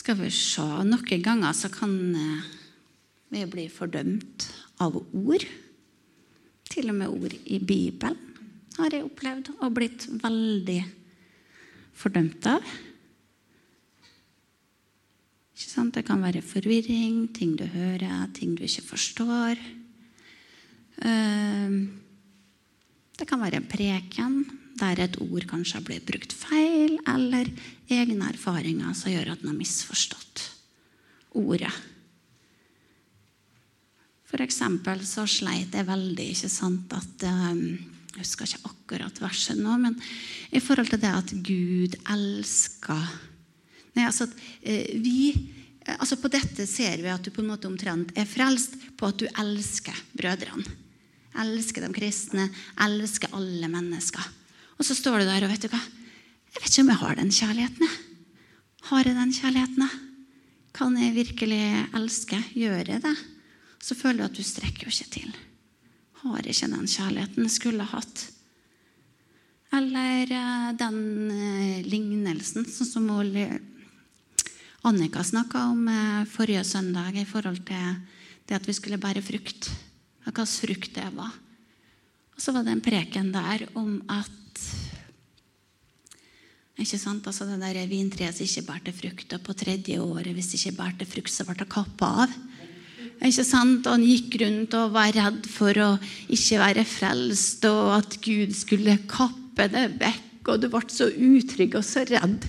Skal 0.00 0.16
vi 0.16 0.30
se 0.32 0.64
Noen 0.64 1.22
ganger 1.22 1.52
så 1.54 1.68
kan 1.70 1.92
eh, 2.16 2.59
vi 3.30 3.46
bli 3.46 3.66
fordømt 3.70 4.48
av 4.82 4.96
ord. 4.98 5.46
Til 6.70 6.90
og 6.90 6.98
med 6.98 7.10
ord 7.10 7.34
i 7.46 7.58
Bibelen 7.58 8.18
har 8.78 8.94
jeg 8.94 9.06
opplevd 9.06 9.50
og 9.58 9.74
blitt 9.76 10.06
veldig 10.22 10.80
fordømt 11.98 12.46
av. 12.50 12.64
Det 15.90 16.02
kan 16.06 16.22
være 16.22 16.42
forvirring, 16.44 17.28
ting 17.36 17.54
du 17.56 17.64
hører, 17.68 18.26
ting 18.36 18.54
du 18.56 18.62
ikke 18.66 18.84
forstår. 18.84 19.60
Eh, 21.00 21.76
det 23.18 23.28
kan 23.28 23.40
være 23.40 23.60
en 23.60 23.68
preken 23.68 24.42
der 24.80 25.02
et 25.04 25.18
ord 25.20 25.44
kanskje 25.48 25.78
har 25.78 25.86
blitt 25.86 26.06
brukt 26.08 26.32
feil, 26.32 26.96
eller 27.08 27.50
egne 27.92 28.30
erfaringer 28.32 28.94
som 28.96 29.12
gjør 29.12 29.34
at 29.34 29.42
en 29.42 29.52
har 29.52 29.58
misforstått 29.58 30.44
ordet. 31.36 31.72
Eksempel 34.38 35.00
så 35.06 35.24
sleit 35.26 35.74
jeg 35.74 35.88
veldig 35.88 36.26
ikke 36.32 36.50
sant, 36.52 36.92
at 36.94 37.24
um, 37.26 37.64
Jeg 38.14 38.22
husker 38.22 38.46
ikke 38.46 38.70
akkurat 38.70 39.20
verset 39.22 39.58
nå, 39.58 39.74
men 39.82 39.96
i 40.54 40.62
forhold 40.62 40.90
til 40.90 41.00
det 41.02 41.10
at 41.10 41.32
Gud 41.46 41.96
elsker 42.14 43.08
Nei, 43.96 44.04
altså 44.06 44.28
uh, 44.30 44.90
vi 45.02 45.32
altså 45.90 46.18
På 46.20 46.30
dette 46.30 46.66
ser 46.70 47.00
vi 47.02 47.10
at 47.10 47.24
du 47.24 47.32
på 47.34 47.42
en 47.42 47.50
måte 47.50 47.66
omtrent 47.66 48.12
er 48.18 48.28
frelst 48.28 48.76
på 48.98 49.08
at 49.08 49.18
du 49.18 49.26
elsker 49.26 49.96
brødrene. 50.14 50.76
Elsker 51.40 51.82
de 51.82 51.90
kristne, 51.94 52.44
elsker 52.84 53.32
alle 53.34 53.70
mennesker. 53.70 54.22
Og 54.78 54.86
så 54.86 54.94
står 54.98 55.22
du 55.22 55.30
der 55.30 55.46
og 55.46 55.50
vet 55.50 55.64
du 55.64 55.72
hva? 55.72 55.80
Jeg 56.50 56.62
vet 56.62 56.70
ikke 56.70 56.84
om 56.84 56.92
jeg 56.92 57.00
har 57.02 57.18
den 57.18 57.34
kjærligheten. 57.34 57.98
Har 58.90 59.06
jeg 59.06 59.16
den 59.16 59.34
kjærligheten? 59.34 59.98
Kan 60.74 60.96
jeg 60.98 61.16
virkelig 61.16 61.62
elske? 61.96 62.38
Gjør 62.54 62.82
jeg 62.94 63.02
det? 63.04 63.16
Så 63.80 63.96
føler 63.96 64.22
du 64.22 64.28
at 64.28 64.36
du 64.36 64.44
strekker 64.44 64.86
jo 64.86 64.92
ikke 64.92 65.14
til. 65.16 65.32
Har 66.20 66.44
ikke 66.44 66.68
den 66.68 66.88
kjærligheten 66.90 67.46
jeg 67.46 67.54
skulle 67.54 67.86
hatt? 67.88 68.26
Eller 69.72 70.32
eh, 70.34 70.70
den 70.78 70.98
eh, 71.30 71.82
lignelsen, 71.86 72.66
sånn 72.66 72.90
som 72.90 73.06
Annika 74.88 75.22
snakka 75.24 75.68
om 75.70 75.86
eh, 75.88 76.26
forrige 76.28 76.64
søndag 76.66 77.16
i 77.16 77.28
forhold 77.28 77.62
til 77.68 77.94
det 78.48 78.58
at 78.58 78.66
vi 78.66 78.74
skulle 78.74 79.00
bære 79.00 79.22
frukt. 79.22 79.70
Hva 80.26 80.34
slags 80.34 80.58
frukt 80.64 80.92
det 80.98 81.06
var. 81.14 81.32
Og 82.34 82.42
så 82.42 82.52
var 82.52 82.66
det 82.66 82.74
en 82.74 82.84
preken 82.84 83.30
der 83.32 83.68
om 83.78 84.00
at 84.10 84.36
ikke 86.80 86.98
sant? 86.98 87.26
Altså 87.28 87.44
Det 87.44 87.58
der 87.60 87.86
vintreet 87.88 88.36
som 88.36 88.46
ikke 88.46 88.66
bærte 88.66 88.92
frukt, 88.96 89.32
og 89.36 89.42
på 89.44 89.52
tredje 89.52 90.00
året, 90.00 90.32
hvis 90.32 90.48
det 90.50 90.60
ikke 90.60 90.78
bærte 90.78 91.06
frukt, 91.06 91.32
så 91.32 91.44
ble 91.44 91.58
det 91.60 91.68
kappa 91.68 92.08
av. 92.24 92.36
Ikke 93.20 93.44
sant? 93.44 93.84
Og 93.84 93.96
han 93.96 94.06
gikk 94.06 94.38
rundt 94.40 94.74
og 94.78 94.94
var 94.96 95.12
redd 95.16 95.46
for 95.50 95.76
å 95.76 95.90
ikke 96.32 96.60
være 96.62 96.86
frelst, 96.88 97.64
og 97.68 97.94
at 97.98 98.18
Gud 98.24 98.54
skulle 98.56 99.00
kappe 99.10 99.68
det 99.72 99.86
vekk. 100.00 100.26
Og 100.48 100.62
du 100.62 100.70
ble 100.72 100.80
så 100.88 101.10
utrygg 101.10 101.76
og 101.78 101.84
så 101.84 102.06
redd 102.08 102.46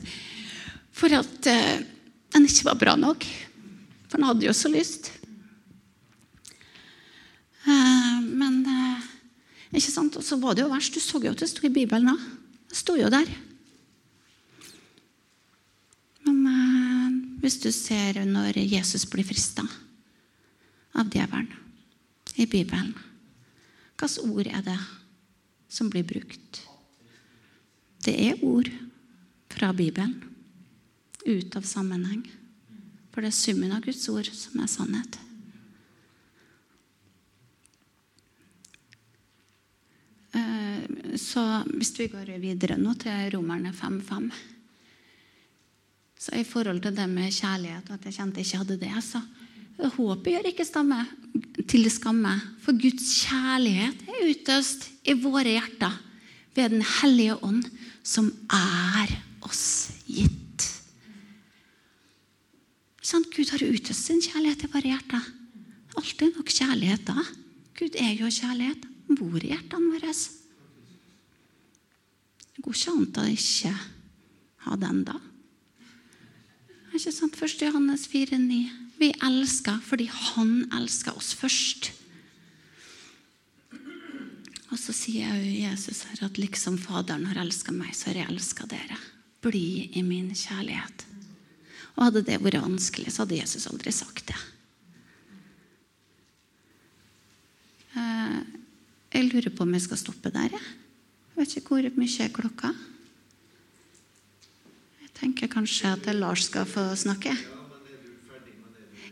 for 0.96 1.12
at 1.14 1.48
han 2.32 2.48
ikke 2.48 2.70
var 2.70 2.80
bra 2.80 2.96
nok. 3.00 3.26
For 4.08 4.20
han 4.20 4.30
hadde 4.32 4.48
jo 4.48 4.56
så 4.56 4.72
lyst. 4.72 5.12
Uh, 7.62 8.18
men 8.26 8.64
uh, 8.66 9.04
ikke 9.72 9.92
sant? 9.92 10.18
Og 10.18 10.26
så 10.26 10.40
var 10.42 10.56
det 10.56 10.66
jo 10.66 10.72
verst. 10.72 10.96
Du 10.96 11.04
så 11.04 11.22
jo 11.24 11.32
at 11.32 11.44
det 11.44 11.52
sto 11.52 11.68
i 11.68 11.74
Bibelen 11.74 12.12
òg. 12.12 12.26
Det 12.72 12.80
sto 12.80 12.96
jo 13.00 13.12
der. 13.12 13.30
Men 16.26 16.42
eh, 16.48 17.14
hvis 17.44 17.58
du 17.64 17.72
ser 17.74 18.20
når 18.28 18.60
Jesus 18.62 19.08
blir 19.10 19.26
frista 19.28 19.66
av 20.94 21.10
djevelen 21.12 21.52
i 22.36 22.46
Bibelen, 22.48 22.94
hvilke 24.00 24.28
ord 24.28 24.48
er 24.50 24.64
det 24.66 24.78
som 25.72 25.90
blir 25.92 26.06
brukt? 26.08 26.62
Det 28.02 28.14
er 28.18 28.44
ord 28.44 28.70
fra 29.52 29.72
Bibelen, 29.78 30.16
ut 31.26 31.56
av 31.56 31.68
sammenheng. 31.68 32.24
For 33.12 33.22
det 33.22 33.30
er 33.30 33.38
summen 33.38 33.76
av 33.76 33.84
Guds 33.86 34.08
ord 34.10 34.30
som 34.34 34.62
er 34.64 34.72
sannhet. 34.72 35.20
Eh, 40.32 41.18
så 41.20 41.44
hvis 41.76 41.94
vi 42.00 42.08
går 42.10 42.32
videre 42.42 42.80
nå 42.80 42.96
til 42.98 43.30
Romerne 43.36 43.74
5.5 43.76 44.32
så 46.22 46.38
I 46.38 46.46
forhold 46.46 46.84
til 46.84 46.94
det 46.94 47.08
med 47.10 47.34
kjærlighet 47.34 47.88
og 47.90 47.96
at 47.98 48.04
jeg 48.06 48.14
kjente 48.20 48.38
jeg 48.38 48.46
ikke 48.46 48.58
hadde 48.62 48.76
det, 48.84 48.92
så 49.02 49.22
håpet 49.80 50.34
gjør 50.34 50.50
ikke 50.52 50.68
stamme 50.68 51.00
til 51.70 51.88
skamme. 51.94 52.34
For 52.64 52.78
Guds 52.78 53.08
kjærlighet 53.24 54.08
er 54.10 54.30
utøst 54.32 54.90
i 55.08 55.16
våre 55.18 55.58
hjerter 55.58 55.98
ved 56.56 56.74
Den 56.76 56.84
hellige 56.84 57.38
ånd, 57.46 57.64
som 58.04 58.28
er 58.52 59.14
oss 59.48 59.92
gitt. 60.06 60.66
Sånn, 63.02 63.24
Gud 63.34 63.50
har 63.54 63.64
utøst 63.64 64.08
sin 64.08 64.22
kjærlighet 64.22 64.68
i 64.68 64.72
våre 64.72 64.92
hjerter. 64.92 65.32
Alltid 65.98 66.38
nok 66.38 66.52
kjærlighet 66.52 67.08
da. 67.08 67.24
Gud 67.80 67.98
er 68.00 68.14
jo 68.20 68.30
kjærlighet. 68.30 68.86
Han 69.08 69.18
bor 69.20 69.40
i 69.42 69.52
hjertene 69.52 69.96
våre. 69.96 70.14
Det 72.52 72.64
går 72.64 72.78
ikke 72.78 72.94
an 72.94 73.08
å 73.24 73.26
ikke 73.32 73.74
ha 74.68 74.78
den 74.80 75.02
da. 75.08 75.18
Er 76.92 77.00
ikke 77.00 77.16
sant? 77.16 77.36
1. 77.40 77.58
Johannes 77.66 78.06
4,9. 78.12 78.81
Vi 79.02 79.10
elsker 79.26 79.80
fordi 79.82 80.06
han 80.14 80.68
elsker 80.78 81.16
oss 81.18 81.34
først. 81.34 81.90
Og 84.72 84.80
så 84.80 84.94
sier 84.96 85.34
jo 85.42 85.54
Jesus 85.66 86.06
her 86.08 86.22
at 86.28 86.38
liksom 86.40 86.78
Faderen 86.80 87.26
har 87.28 87.42
elska 87.42 87.74
meg, 87.76 87.96
så 87.98 88.12
har 88.12 88.22
jeg 88.22 88.32
elska 88.32 88.68
dere. 88.72 89.00
Bli 89.42 89.90
i 89.98 90.04
min 90.06 90.30
kjærlighet. 90.38 91.08
Og 91.98 92.06
hadde 92.06 92.24
det 92.28 92.38
vært 92.44 92.62
vanskelig, 92.62 93.12
så 93.12 93.26
hadde 93.26 93.40
Jesus 93.42 93.66
aldri 93.68 93.92
sagt 93.92 94.30
det. 94.30 94.38
Eh, 98.00 98.38
jeg 99.18 99.28
lurer 99.32 99.50
på 99.52 99.66
om 99.66 99.74
jeg 99.76 99.84
skal 99.88 100.00
stoppe 100.00 100.32
der. 100.32 100.54
Jeg, 100.54 100.76
jeg 101.34 101.42
vet 101.42 101.58
ikke 101.58 101.74
hvor 101.74 101.90
mye 101.98 102.28
er 102.28 102.36
klokka. 102.38 102.72
Jeg 105.02 105.12
tenker 105.18 105.52
kanskje 105.52 105.92
at 105.98 106.08
Lars 106.16 106.46
skal 106.48 106.70
få 106.70 106.86
snakke. 106.96 107.34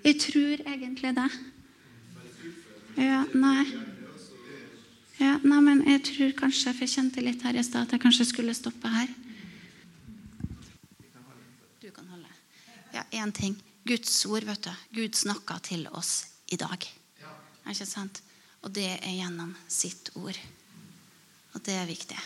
Jeg 0.04 0.20
tror 0.24 0.62
egentlig 0.66 1.14
det. 1.16 1.30
Ja, 3.00 3.24
nei. 3.34 3.66
Ja, 5.20 5.34
nei, 5.44 5.60
men 5.64 5.82
jeg 5.88 6.04
tror 6.08 6.36
kanskje, 6.46 6.72
for 6.72 6.86
jeg 6.86 6.94
kjente 6.94 7.24
litt 7.24 7.44
her 7.44 7.58
i 7.60 7.64
stad, 7.64 7.88
at 7.88 7.96
jeg 7.96 8.04
kanskje 8.04 8.30
skulle 8.30 8.56
stoppe 8.56 8.92
her. 8.92 9.12
Du 11.84 11.90
kan 11.92 12.08
holde. 12.08 12.32
Ja, 12.96 13.04
én 13.20 13.34
ting. 13.36 13.58
Guds 13.84 14.14
ord, 14.26 14.48
vet 14.48 14.64
du. 14.64 14.72
Gud 15.02 15.20
snakker 15.20 15.60
til 15.66 15.88
oss 15.92 16.30
i 16.52 16.60
dag. 16.60 16.88
Er 17.66 17.76
ikke 17.76 17.88
sant? 17.88 18.22
Og 18.64 18.72
det 18.76 18.88
er 18.98 19.16
gjennom 19.18 19.52
sitt 19.68 20.12
ord. 20.20 20.38
Og 21.56 21.64
det 21.66 21.76
er 21.76 21.90
viktig. 21.90 22.20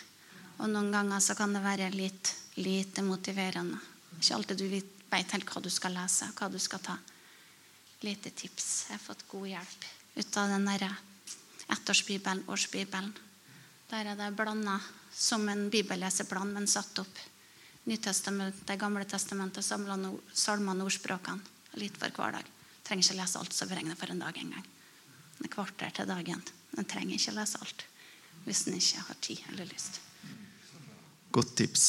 Og 0.62 0.70
noen 0.70 0.92
ganger 0.94 1.22
så 1.24 1.36
kan 1.38 1.54
det 1.54 1.64
være 1.64 1.90
litt 1.96 2.34
lite 2.62 3.02
motiverende. 3.06 3.80
Ikke 4.20 4.38
alltid 4.38 4.62
du 4.62 4.68
vet 4.70 5.34
helt 5.34 5.50
hva 5.50 5.62
du 5.62 5.70
skal 5.74 5.94
lese, 5.98 6.30
hva 6.38 6.50
du 6.50 6.60
skal 6.62 6.82
ta. 6.82 6.98
Lite 8.04 8.34
tips. 8.36 8.86
Jeg 8.90 8.98
har 8.98 9.04
fått 9.04 9.28
god 9.32 9.48
hjelp 9.48 9.86
ut 10.20 10.38
av 10.38 10.50
den 10.52 10.66
derre 10.68 10.90
ettårsbibelen, 11.72 12.44
årsbibelen. 12.52 13.14
Der 13.90 14.10
er 14.12 14.18
det 14.20 14.34
blanda 14.36 14.80
som 15.14 15.48
en 15.50 15.70
bibelleseplan, 15.72 16.52
men 16.54 16.68
satt 16.68 17.00
opp. 17.00 17.22
Nytestamentet, 17.88 18.76
gamle 18.80 19.06
testamentet, 19.08 19.66
salmene, 19.66 20.84
ordspråkene. 20.84 21.52
Litt 21.80 21.96
for 21.98 22.12
hver 22.14 22.36
dag. 22.38 22.52
Trenger 22.84 23.08
ikke 23.08 23.18
lese 23.22 23.40
alt 23.40 23.56
som 23.56 23.72
beregner 23.72 23.98
for 23.98 24.12
en 24.12 24.22
dag 24.22 24.38
engang. 24.38 24.68
Et 25.40 25.50
kvarter 25.52 25.96
til 25.96 26.10
dagen. 26.10 26.44
En 26.78 26.86
trenger 26.86 27.18
ikke 27.18 27.36
lese 27.40 27.60
alt 27.64 27.88
hvis 28.44 28.66
en 28.68 28.76
ikke 28.76 29.02
har 29.08 29.18
tid 29.24 29.44
eller 29.54 29.70
lyst. 29.70 30.02
Godt 31.32 31.56
tips. 31.56 31.86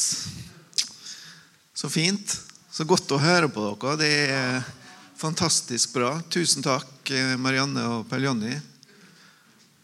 Så 1.75 1.89
fint. 1.91 2.37
Så 2.71 2.87
godt 2.87 3.11
å 3.11 3.19
høre 3.19 3.49
på 3.51 3.65
dere. 3.65 3.97
Det 3.99 4.11
er 4.31 4.84
fantastisk 5.17 5.93
bra. 5.93 6.21
Tusen 6.29 6.63
takk, 6.65 7.11
Marianne 7.39 7.83
og 7.97 8.07
Per 8.09 8.23
Jonny. 8.23 8.53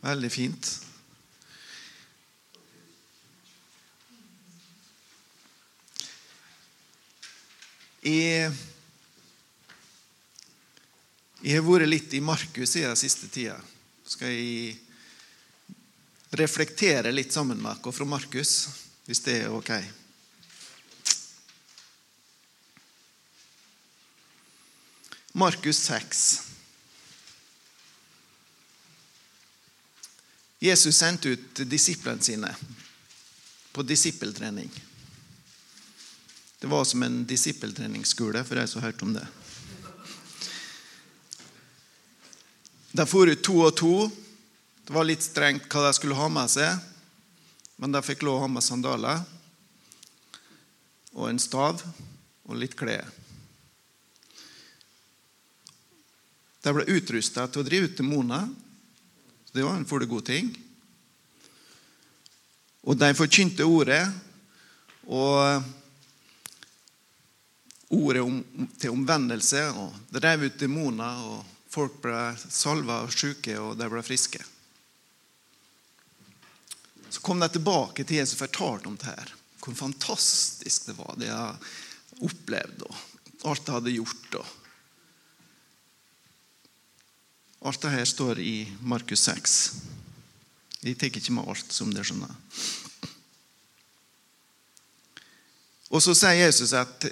Veldig 0.02 0.32
fint. 0.34 0.70
Jeg, 8.02 8.50
jeg 11.46 11.60
har 11.60 11.68
vært 11.68 11.86
litt 11.86 12.16
i 12.18 12.24
Markus 12.26 12.74
i 12.80 12.82
den 12.88 12.98
siste 12.98 13.30
tida. 13.30 13.60
Skal 14.10 14.34
jeg 14.34 14.74
reflektere 16.34 17.14
litt 17.14 17.34
sammen 17.36 17.62
med 17.62 17.78
dere 17.78 17.94
fra 17.94 18.08
Markus, 18.10 18.56
hvis 19.06 19.22
det 19.28 19.44
er 19.44 19.54
ok? 19.54 20.01
Markus 25.32 25.78
6. 25.78 26.42
Jesus 30.60 30.98
sendte 30.98 31.30
ut 31.30 31.62
disiplene 31.66 32.22
sine 32.22 32.56
på 33.72 33.84
disippeltrening. 33.84 34.72
Det 36.60 36.68
var 36.68 36.84
som 36.86 37.04
en 37.04 37.24
disippeltreningsskole 37.26 38.44
for 38.44 38.60
jeg 38.60 38.70
som 38.70 38.84
hørt 38.84 39.02
om 39.02 39.14
det. 39.16 39.26
De 42.92 43.08
for 43.08 43.32
ut 43.32 43.44
to 43.44 43.56
og 43.64 43.76
to. 43.80 43.96
Det 44.84 44.94
var 44.94 45.08
litt 45.08 45.24
strengt 45.24 45.72
hva 45.72 45.88
de 45.88 45.96
skulle 45.96 46.20
ha 46.20 46.28
med 46.30 46.52
seg, 46.52 46.76
men 47.80 47.96
de 47.96 48.04
fikk 48.04 48.28
lov 48.28 48.42
å 48.42 48.44
ha 48.44 48.52
med 48.52 48.66
sandaler 48.66 49.24
og 51.16 51.30
en 51.30 51.40
stav 51.40 51.80
og 52.46 52.60
litt 52.60 52.76
klær. 52.78 53.08
De 56.62 56.74
ble 56.76 56.86
utrusta 56.94 57.48
til 57.50 57.64
å 57.64 57.66
drive 57.66 57.90
ut 57.90 57.98
demoner. 57.98 58.50
Det 59.52 59.66
var 59.66 59.76
en 59.76 59.88
for 59.90 60.02
det 60.02 60.10
god 60.12 60.28
ting. 60.30 60.52
Og 62.86 62.98
de 62.98 63.12
forkynte 63.18 63.66
ordet, 63.66 64.04
og 65.06 65.64
ordet 67.98 68.24
om, 68.24 68.40
til 68.80 68.94
omvendelse. 68.94 69.66
og 69.74 70.14
Drev 70.14 70.48
ut 70.48 70.62
demoner, 70.62 71.26
og 71.34 71.68
folk 71.74 72.00
ble 72.06 72.24
salva 72.46 73.02
og 73.06 73.14
syke, 73.14 73.58
og 73.60 73.76
de 73.80 73.90
ble 73.92 74.06
friske. 74.06 74.42
Så 77.12 77.20
kom 77.26 77.42
de 77.42 77.50
tilbake 77.52 78.06
til 78.06 78.22
Jesus 78.22 78.38
og 78.38 78.46
fortalte 78.46 78.88
om 78.88 78.98
det 79.02 79.12
her. 79.12 79.34
Hvor 79.62 79.76
fantastisk 79.78 80.88
det 80.90 80.98
var, 80.98 81.18
det 81.18 81.28
de 81.28 81.36
hadde 81.36 82.26
opplevd, 82.26 82.86
og 82.88 83.52
alt 83.52 83.66
de 83.66 83.76
hadde 83.76 83.98
gjort. 83.98 84.36
og 84.40 84.61
Alt 87.62 87.82
dette 87.82 88.06
står 88.06 88.40
i 88.40 88.56
Markus 88.82 89.22
6. 89.30 89.52
Jeg 90.82 90.98
tar 90.98 91.12
ikke 91.12 91.34
med 91.36 91.46
alt, 91.46 91.68
som 91.70 91.92
dere 91.94 92.08
skjønner. 92.08 92.32
Og 95.94 96.02
så 96.02 96.16
sier 96.18 96.40
Jesus 96.40 96.72
at 96.74 97.06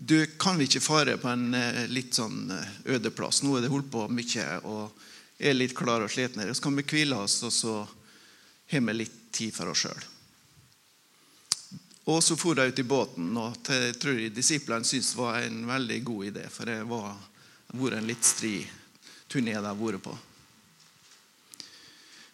du 0.00 0.16
kan 0.40 0.56
vi 0.56 0.64
ikke 0.64 0.80
fare 0.80 1.18
på 1.20 1.28
en 1.28 1.50
litt 1.92 2.16
sånn 2.16 2.54
øde 2.88 3.12
plass. 3.12 3.42
Nå 3.44 3.58
er 3.58 3.66
det 3.66 3.72
holdt 3.72 3.90
på 3.92 4.06
mye 4.08 4.46
og 4.62 5.02
er 5.36 5.56
litt 5.58 5.74
klar 5.76 6.00
og 6.06 6.12
sliten. 6.12 6.40
Så 6.48 6.64
kan 6.64 6.78
vi 6.78 6.86
hvile 6.88 7.18
oss, 7.26 7.42
og 7.44 7.52
så 7.52 7.74
har 8.72 8.84
vi 8.86 8.94
litt 8.96 9.18
tid 9.34 9.52
for 9.52 9.72
oss 9.74 9.82
sjøl. 9.84 10.06
Og 12.14 12.22
så 12.24 12.36
for 12.40 12.56
de 12.56 12.64
ut 12.68 12.80
i 12.80 12.86
båten, 12.88 13.28
og 13.36 13.68
jeg 13.68 13.98
tror 14.00 14.22
disiplene 14.32 14.88
syntes 14.88 15.12
det 15.12 15.20
var 15.20 15.42
en 15.42 15.60
veldig 15.68 16.00
god 16.08 16.30
idé, 16.30 16.46
for 16.52 16.72
det 16.72 16.78
var 16.88 17.12
vært 17.74 17.98
en 17.98 18.08
litt 18.08 18.24
stri 18.24 18.54
turné 19.30 19.56
de 19.56 19.66
har 19.66 19.78
vært 19.78 20.02
på. 20.04 20.14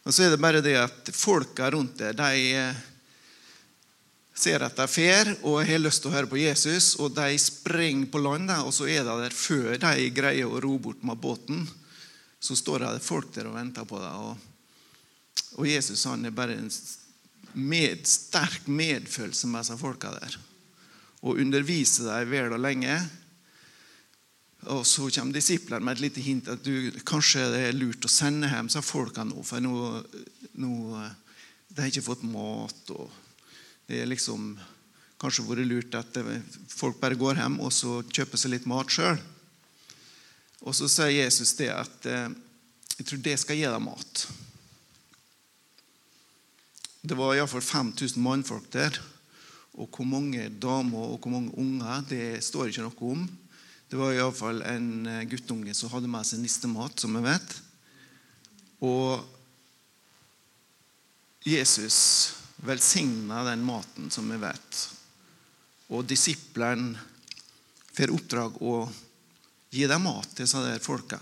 Og 0.04 0.14
så 0.14 0.24
er 0.24 0.32
det 0.32 0.40
bare 0.40 0.62
det 0.64 0.76
at 0.80 1.10
folka 1.14 1.68
rundt 1.70 1.98
der, 2.00 2.16
de 2.16 2.72
ser 4.40 4.64
at 4.64 4.76
de 4.78 4.86
fer 4.88 5.34
og 5.44 5.60
har 5.68 5.82
lyst 5.82 6.02
til 6.02 6.10
å 6.10 6.14
høre 6.14 6.30
på 6.30 6.40
Jesus, 6.40 6.94
og 7.02 7.12
de 7.18 7.36
springer 7.40 8.08
på 8.10 8.22
land, 8.24 8.48
og 8.64 8.72
så 8.74 8.88
er 8.88 9.04
de 9.04 9.16
der 9.24 9.36
før 9.36 9.76
de 9.76 10.08
greier 10.16 10.48
å 10.48 10.62
ro 10.64 10.78
bort 10.80 11.04
med 11.06 11.20
båten. 11.20 11.66
Så 12.40 12.56
står 12.56 12.86
det 12.86 13.04
folk 13.04 13.34
der 13.34 13.50
og 13.50 13.58
venter 13.58 13.84
på 13.84 14.00
dem. 14.00 14.30
Og, 14.30 14.36
og 15.60 15.68
Jesus 15.68 16.06
han 16.08 16.24
er 16.24 16.32
bare 16.32 16.56
en 16.56 16.70
med, 17.52 18.06
sterk 18.08 18.68
medfølelse 18.70 19.50
med 19.50 19.60
disse 19.60 19.76
folka 19.80 20.14
der. 20.14 20.38
Og 21.20 21.42
underviser 21.42 22.08
dem 22.08 22.30
vel 22.32 22.54
og 22.56 22.62
lenge. 22.64 22.96
Og 24.68 24.86
Så 24.86 25.08
kommer 25.10 25.32
disiplene 25.32 25.84
med 25.84 25.96
et 25.96 26.04
lite 26.04 26.20
hint 26.20 26.48
at 26.52 26.62
du, 26.64 26.90
kanskje 27.06 27.46
det 27.52 27.62
er 27.68 27.78
lurt 27.78 28.04
å 28.04 28.12
sende 28.12 28.50
hjem 28.50 28.68
disse 28.68 28.82
folka 28.84 29.24
nå, 29.24 29.40
for 29.46 29.64
nå, 29.64 30.02
nå, 30.60 30.72
de 31.70 31.80
har 31.80 31.88
ikke 31.88 32.04
fått 32.04 32.26
mat. 32.28 32.92
og 32.92 33.08
Det 33.88 34.02
er 34.02 34.10
liksom 34.10 34.52
kanskje 35.20 35.46
vært 35.48 35.68
lurt 35.68 35.96
at 35.96 36.20
folk 36.68 37.00
bare 37.00 37.16
går 37.16 37.40
hjem 37.40 37.60
og 37.64 37.72
så 37.72 38.00
kjøper 38.04 38.40
seg 38.40 38.54
litt 38.54 38.68
mat 38.68 38.92
sjøl. 38.92 39.16
Og 40.60 40.76
så 40.76 40.90
sier 40.92 41.22
Jesus 41.22 41.54
det 41.56 41.70
at 41.72 42.08
jeg 42.10 43.06
tror 43.08 43.24
det 43.24 43.38
skal 43.40 43.56
gi 43.56 43.64
dem 43.64 43.86
mat. 43.88 44.26
Det 47.00 47.16
var 47.16 47.32
iallfall 47.32 47.64
5000 47.64 48.20
mannfolk 48.20 48.66
der. 48.74 48.98
Og 49.80 49.88
hvor 49.88 50.04
mange 50.04 50.50
damer 50.60 51.14
og 51.14 51.22
hvor 51.22 51.32
mange 51.32 51.54
unger, 51.56 52.02
det 52.10 52.42
står 52.44 52.68
ikke 52.68 52.84
noe 52.84 53.12
om. 53.14 53.22
Det 53.90 53.98
var 53.98 54.12
iallfall 54.14 54.62
en 54.62 55.08
guttunge 55.26 55.74
som 55.74 55.90
hadde 55.90 56.06
med 56.10 56.26
seg 56.26 56.38
nistemat, 56.38 57.00
som 57.02 57.16
vi 57.16 57.24
vet. 57.24 57.56
Og 58.86 59.24
Jesus 61.42 61.98
velsigna 62.62 63.42
den 63.48 63.64
maten, 63.66 64.06
som 64.14 64.30
vi 64.30 64.38
vet. 64.38 64.78
Og 65.90 66.06
disiplene 66.06 66.94
får 67.90 68.14
oppdrag 68.14 68.62
å 68.62 68.76
gi 69.74 69.90
dem 69.90 70.06
mat 70.06 70.30
til 70.36 70.46
disse 70.46 70.78
folka. 70.86 71.18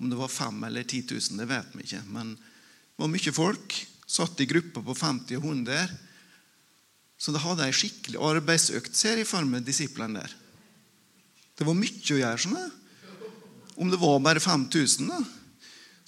Om 0.00 0.08
det 0.08 0.16
var 0.16 0.32
fem 0.32 0.64
eller 0.64 0.88
10 0.88 1.04
000, 1.12 1.40
det 1.42 1.50
vet 1.52 1.76
vi 1.76 1.84
ikke. 1.84 2.04
Men 2.16 2.32
det 2.32 3.04
var 3.04 3.12
mye 3.12 3.38
folk. 3.42 3.80
Satt 4.08 4.40
i 4.40 4.48
grupper 4.48 4.88
på 4.88 4.96
50 4.96 5.36
og 5.36 5.50
100. 5.52 5.98
Så 7.20 7.36
det 7.36 7.44
hadde 7.44 7.68
ei 7.68 7.76
skikkelig 7.76 8.24
arbeidsøkt, 8.24 8.96
ser 8.96 9.20
jeg 9.20 9.28
for 9.28 9.44
meg 9.44 9.68
disiplene 9.68 10.24
der. 10.24 10.39
Det 11.60 11.66
var 11.68 11.76
mye 11.76 12.14
å 12.14 12.16
gjøre. 12.16 12.40
sånn 12.40 12.56
Om 13.80 13.90
det 13.92 13.98
var 14.00 14.22
bare 14.24 14.40
5000, 14.40 15.10
da, 15.12 15.18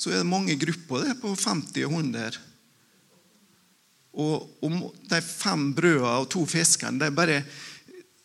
så 0.01 0.11
er 0.11 0.23
det 0.23 0.29
mange 0.29 0.57
grupper 0.57 1.05
det, 1.05 1.19
på 1.21 1.35
50 1.37 1.85
og 1.87 1.93
100. 1.99 2.39
Og 4.23 4.65
om 4.65 4.79
de 5.09 5.21
fem 5.25 5.69
brødene 5.77 6.17
og 6.21 6.31
to 6.33 6.47
fiskene 6.49 7.01
de 7.01 7.13
bare 7.17 7.43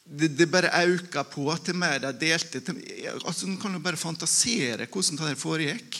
det, 0.08 0.30
de 0.40 0.48
bare 0.48 0.72
øka 0.88 1.26
på 1.28 1.52
til 1.64 1.76
mer 1.76 2.00
de 2.00 2.14
delte. 2.16 2.62
Til, 2.64 2.80
altså, 3.26 3.48
En 3.48 3.60
kan 3.60 3.76
jo 3.76 3.84
bare 3.84 4.00
fantasere 4.00 4.88
hvordan 4.88 5.20
det 5.20 5.40
foregikk. 5.40 6.00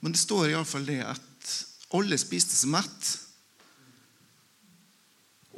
Men 0.00 0.12
det 0.12 0.20
står 0.20 0.50
iallfall 0.50 0.84
det 0.84 1.00
at 1.04 1.54
alle 1.96 2.20
spiste 2.20 2.56
seg 2.56 2.72
mett. 2.76 3.14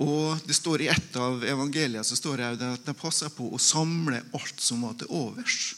Og 0.00 0.40
det 0.48 0.56
står 0.56 0.82
I 0.82 0.90
et 0.92 1.16
av 1.20 1.42
evangeliene 1.44 2.04
så 2.06 2.16
står 2.16 2.40
det 2.40 2.68
at 2.70 2.86
de 2.86 2.94
passa 2.96 3.28
på 3.32 3.50
å 3.52 3.60
samle 3.60 4.22
alt 4.32 4.62
som 4.62 4.86
var 4.86 4.96
til 4.96 5.12
overs. 5.12 5.74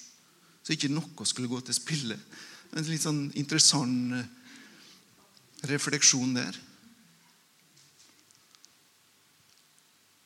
Så 0.62 0.76
ikke 0.76 0.92
noe 0.92 1.26
skulle 1.26 1.50
gå 1.50 1.58
til 1.64 1.76
spille. 1.76 2.18
En 2.74 2.86
litt 2.86 3.02
sånn 3.02 3.26
interessant 3.38 4.14
eh, 4.16 4.30
refleksjon 5.68 6.34
der. 6.36 6.56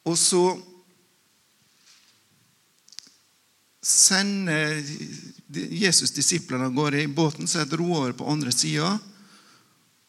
Og 0.08 0.16
så 0.16 0.42
sender 3.84 4.80
Jesus 5.48 6.12
disiplene 6.16 6.68
av 6.68 6.76
gårde 6.76 7.02
i 7.02 7.10
båten, 7.10 7.48
så 7.48 7.64
dro 7.68 7.88
over 7.96 8.14
på 8.16 8.28
andre 8.28 8.52
sida. 8.52 8.96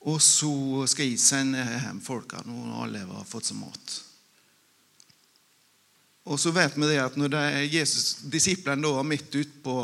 Og 0.08 0.22
så 0.24 0.52
skal 0.88 1.10
jeg 1.10 1.20
sende 1.20 1.64
hjem 1.64 2.00
folka 2.04 2.40
når 2.48 2.78
alle 2.86 3.02
har 3.10 3.28
fått 3.28 3.50
seg 3.50 3.60
mat. 3.60 3.96
Og 6.30 6.40
så 6.40 6.54
vet 6.56 6.76
vi 6.78 6.88
det 6.88 7.00
at 7.02 7.18
når 7.20 7.32
det 7.34 7.46
Jesus, 7.74 8.20
disiplene 8.32 8.86
da 8.86 8.94
var 9.00 9.08
midt 9.08 9.34
ute 9.34 9.64
på, 9.64 9.76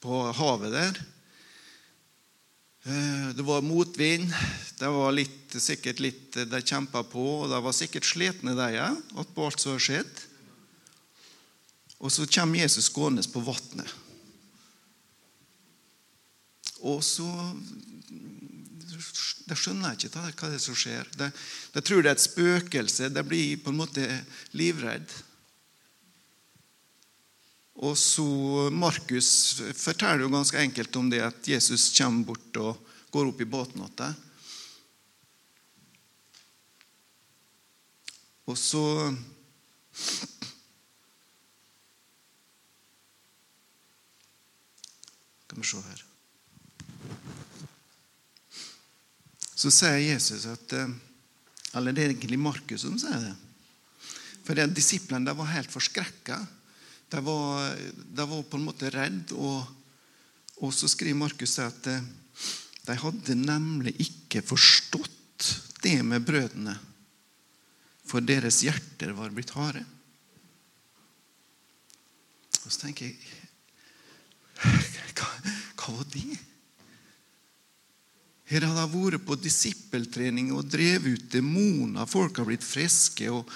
på, 0.00 0.20
havet 0.38 0.72
der 0.72 1.00
eh, 2.86 3.28
Det 3.36 3.44
var 3.46 3.64
motvind. 3.66 4.30
Det 4.78 4.90
var 4.90 5.14
litt, 5.14 5.56
sikkert 5.58 6.00
litt 6.00 6.38
de 6.38 6.60
kjempa 6.62 7.02
på, 7.06 7.24
og 7.42 7.50
de 7.50 7.58
var 7.64 7.74
sikkert 7.76 8.06
slitne, 8.06 8.54
de 8.58 8.80
òg, 8.82 9.26
på 9.34 9.48
alt 9.48 9.60
som 9.60 9.74
har 9.74 9.82
skjedd. 9.82 10.22
Og 12.02 12.10
så 12.10 12.26
kommer 12.26 12.62
Jesus 12.62 12.90
gående 12.90 13.22
på 13.30 13.42
vannet. 13.46 13.98
Og 16.82 16.98
så 17.06 17.28
De 18.92 19.56
skjønner 19.58 19.96
ikke 19.96 20.12
hva 20.14 20.48
det 20.50 20.58
er 20.58 20.62
som 20.62 20.76
skjer. 20.78 21.08
De, 21.18 21.28
tror 21.80 22.02
det 22.02 22.12
er 22.12 22.16
et 22.16 22.24
spøkelse. 22.24 23.10
De 23.12 23.24
blir 23.26 23.60
på 23.62 23.72
en 23.72 23.80
måte 23.80 24.06
livredd. 24.56 25.12
Og 27.82 27.96
så 27.98 28.24
Markus 28.74 29.30
forteller 29.74 30.26
jo 30.26 30.32
ganske 30.34 30.60
enkelt 30.60 30.96
om 31.00 31.08
det 31.10 31.22
at 31.24 31.48
Jesus 31.48 31.88
kommer 31.96 32.28
bort 32.32 32.60
og 32.60 32.92
går 33.12 33.32
opp 33.32 33.40
i 33.40 33.48
båten 33.48 33.88
til 33.96 34.14
Og 38.52 38.58
så 38.58 38.84
Skal 45.42 45.60
vi 45.60 45.68
se 45.68 45.82
her 45.84 46.11
Så 49.62 49.70
sier 49.70 50.00
Jesus 50.02 50.48
at 50.50 50.74
eh, 50.74 50.90
Eller 51.78 51.94
det 51.94 52.04
er 52.04 52.12
egentlig 52.12 52.40
Markus 52.40 52.82
som 52.82 52.98
sier 53.00 53.20
det. 53.22 53.36
For 54.42 54.58
de 54.58 54.66
disiplene 54.74 55.32
var 55.38 55.52
helt 55.52 55.70
forskrekka. 55.70 56.40
De 57.12 57.20
var, 57.22 57.76
de 57.78 58.26
var 58.26 58.42
på 58.48 58.58
en 58.58 58.66
måte 58.66 58.90
redd, 58.90 59.30
og, 59.36 59.62
og 60.64 60.74
så 60.74 60.90
skriver 60.90 61.20
Markus 61.20 61.54
at 61.62 61.88
eh, 61.92 62.04
de 62.82 62.98
hadde 62.98 63.38
nemlig 63.38 63.94
ikke 64.02 64.42
forstått 64.42 65.48
det 65.84 65.98
med 66.06 66.26
brødene, 66.26 66.74
for 68.06 68.24
deres 68.24 68.60
hjerter 68.66 69.14
var 69.14 69.32
blitt 69.34 69.54
harde. 69.54 69.84
Og 72.62 72.68
så 72.68 72.84
tenker 72.84 73.10
jeg 73.10 73.16
Hva, 75.18 75.28
hva 75.78 75.94
var 75.96 76.08
det? 76.14 76.51
Her 78.52 78.66
hadde 78.68 78.84
de 78.84 79.00
vært 79.00 79.24
på 79.24 79.38
disippeltrening 79.40 80.50
og 80.52 80.66
drevet 80.68 81.16
ut 81.16 81.30
demoner. 81.32 82.08
Folk 82.10 82.36
har 82.36 82.48
blitt 82.50 82.66
friske 82.66 83.30
og, 83.32 83.48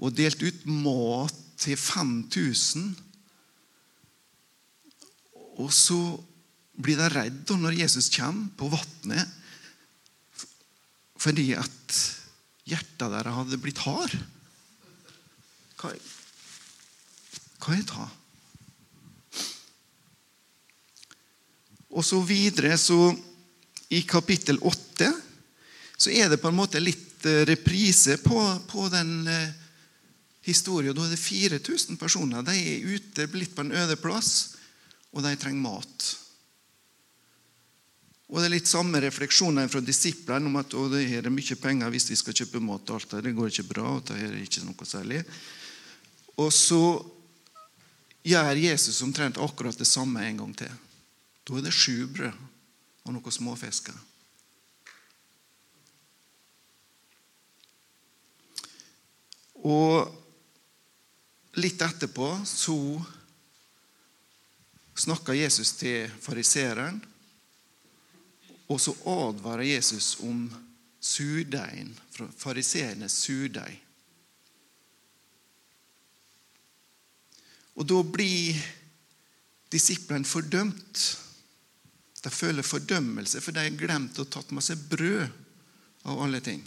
og 0.00 0.14
delt 0.16 0.40
ut 0.40 0.62
mat 0.64 1.36
til 1.60 1.76
5000. 1.76 2.86
Og 5.60 5.68
så 5.76 6.00
blir 6.80 6.96
de 6.96 7.10
redde 7.12 7.58
når 7.60 7.82
Jesus 7.82 8.08
kommer 8.14 8.48
på 8.56 8.70
vannet, 8.72 9.36
fordi 11.20 11.50
at 11.52 11.98
hjertet 12.64 13.10
deres 13.12 13.36
hadde 13.36 13.60
blitt 13.60 13.82
hard. 13.84 14.14
Hva, 15.80 15.92
er 17.76 17.84
det? 17.84 18.08
Og 21.90 22.06
så 22.06 22.22
videre, 22.24 22.78
så 22.80 23.10
i 23.90 24.02
kapittel 24.06 24.58
8 24.62 25.10
så 26.00 26.10
er 26.10 26.30
det 26.30 26.38
på 26.40 26.48
en 26.48 26.56
måte 26.56 26.80
litt 26.80 27.26
eh, 27.28 27.42
reprise 27.48 28.16
på, 28.22 28.38
på 28.70 28.86
den 28.88 29.26
eh, 29.28 29.50
historien. 30.46 30.96
Da 30.96 31.04
er 31.04 31.12
det 31.12 31.20
4000 31.20 31.98
personer. 32.00 32.46
De 32.46 32.54
er 32.56 32.86
ute, 32.86 33.26
blitt 33.28 33.52
på 33.56 33.66
en 33.66 33.74
øde 33.76 33.98
plass, 34.00 34.54
og 35.12 35.26
de 35.26 35.34
trenger 35.36 35.60
mat. 35.66 36.06
Og 38.30 38.38
Det 38.38 38.46
er 38.46 38.54
litt 38.54 38.70
samme 38.70 39.02
refleksjoner 39.02 39.68
fra 39.68 39.82
disiplene 39.82 40.48
om 40.48 40.56
at 40.60 40.72
det 40.94 41.02
er 41.18 41.28
mye 41.34 41.56
penger 41.58 41.90
hvis 41.92 42.08
vi 42.12 42.18
skal 42.20 42.36
kjøpe 42.38 42.62
mat. 42.62 42.88
og 42.88 43.00
alt 43.00 43.16
det. 43.18 43.34
går 43.34 43.50
ikke 43.50 43.68
bra. 43.74 43.96
og 43.98 44.04
det 44.06 44.20
er 44.22 44.36
ikke 44.38 44.64
noe 44.64 44.86
særlig. 44.86 45.24
Og 46.38 46.52
så 46.54 46.84
gjør 48.22 48.54
Jesus 48.56 49.02
omtrent 49.02 49.36
akkurat 49.36 49.76
det 49.76 49.88
samme 49.90 50.22
en 50.24 50.40
gang 50.44 50.56
til. 50.56 50.72
Da 51.44 51.58
er 51.58 51.66
det 51.66 51.74
sju 51.74 52.06
brød 52.06 52.38
og 53.04 53.14
noen 53.14 53.34
småfisker. 53.34 53.96
Og 59.60 60.08
litt 61.60 61.82
etterpå 61.84 62.30
så 62.48 62.76
snakker 65.00 65.36
Jesus 65.36 65.74
til 65.80 66.08
fariseeren, 66.20 67.00
og 68.70 68.80
så 68.80 68.94
advarer 69.10 69.66
Jesus 69.72 70.14
om 70.24 70.44
surdeigen, 71.00 71.92
fariseernes 72.38 73.16
surdeig. 73.24 73.80
Og 77.80 77.86
da 77.88 78.02
blir 78.04 78.58
disiplene 79.72 80.28
fordømt. 80.28 81.02
De 82.20 82.30
føler 82.32 82.66
fordømmelse, 82.66 83.40
for 83.40 83.56
de 83.56 83.64
har 83.64 83.78
glemt 83.80 84.18
å 84.20 84.28
tatt 84.28 84.50
med 84.52 84.64
seg 84.64 84.80
brød 84.90 85.28
av 86.08 86.20
alle 86.20 86.40
ting. 86.44 86.60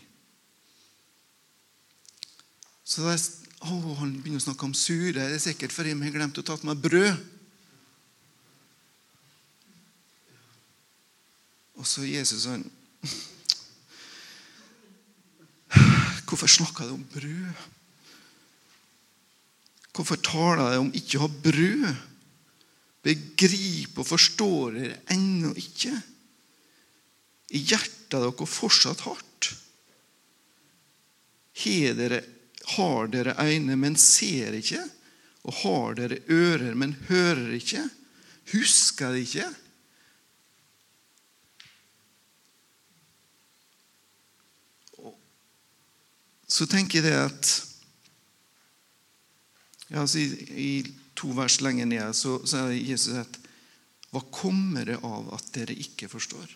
Så 2.84 3.06
de, 3.06 3.18
å, 3.64 3.76
Han 4.00 4.18
begynner 4.20 4.42
å 4.42 4.48
snakke 4.48 4.66
om 4.68 4.74
surdeig. 4.78 5.30
Det 5.30 5.38
er 5.38 5.46
sikkert 5.46 5.76
fordi 5.76 5.94
vi 5.94 6.08
har 6.08 6.16
glemt 6.18 6.40
å 6.42 6.46
tatt 6.46 6.66
med 6.68 6.82
brød. 6.82 7.14
Og 11.80 11.88
så 11.90 12.06
Jesus 12.08 12.48
han 12.48 12.66
Hvorfor 16.34 16.50
snakker 16.50 16.88
de 16.88 16.96
om 16.96 17.06
brød? 17.14 17.64
Hvorfor 19.94 20.18
taler 20.26 20.72
de 20.72 20.80
om 20.82 20.90
ikke 20.98 21.20
å 21.20 21.28
ha 21.28 21.30
brød? 21.30 22.13
Begriper 23.04 24.04
og 24.04 24.08
forstår 24.08 24.78
dere 24.78 25.00
ennå 25.14 25.54
ikke. 25.60 25.94
I 27.54 27.62
hjertet 27.62 28.16
dere 28.16 28.48
fortsatt 28.50 29.04
hardt. 29.06 29.52
Har 31.64 31.98
dere, 32.00 32.22
har 32.78 33.12
dere 33.14 33.36
øyne, 33.44 33.76
men 33.78 33.98
ser 34.00 34.56
ikke? 34.58 34.82
Og 35.44 35.60
har 35.64 36.00
dere 36.00 36.22
ører, 36.32 36.74
men 36.74 36.96
hører 37.10 37.52
ikke? 37.60 37.84
Husker 38.54 39.14
dere 39.14 39.28
ikke? 39.28 39.52
Så 46.54 46.68
tenker 46.70 47.02
jeg 47.02 47.08
det 47.08 47.18
at 47.18 47.52
altså 49.94 50.20
i, 50.22 50.28
i 50.54 51.03
to 51.18 51.32
vers 51.38 51.60
lenger 51.62 51.90
ned 51.90 52.16
så 52.18 52.40
sier 52.48 52.74
Jesus 52.78 53.22
at 53.24 53.40
Hva 54.14 54.22
kommer 54.30 54.86
det 54.86 55.00
av 55.02 55.32
at 55.34 55.48
dere 55.56 55.74
ikke 55.74 56.10
forstår? 56.12 56.52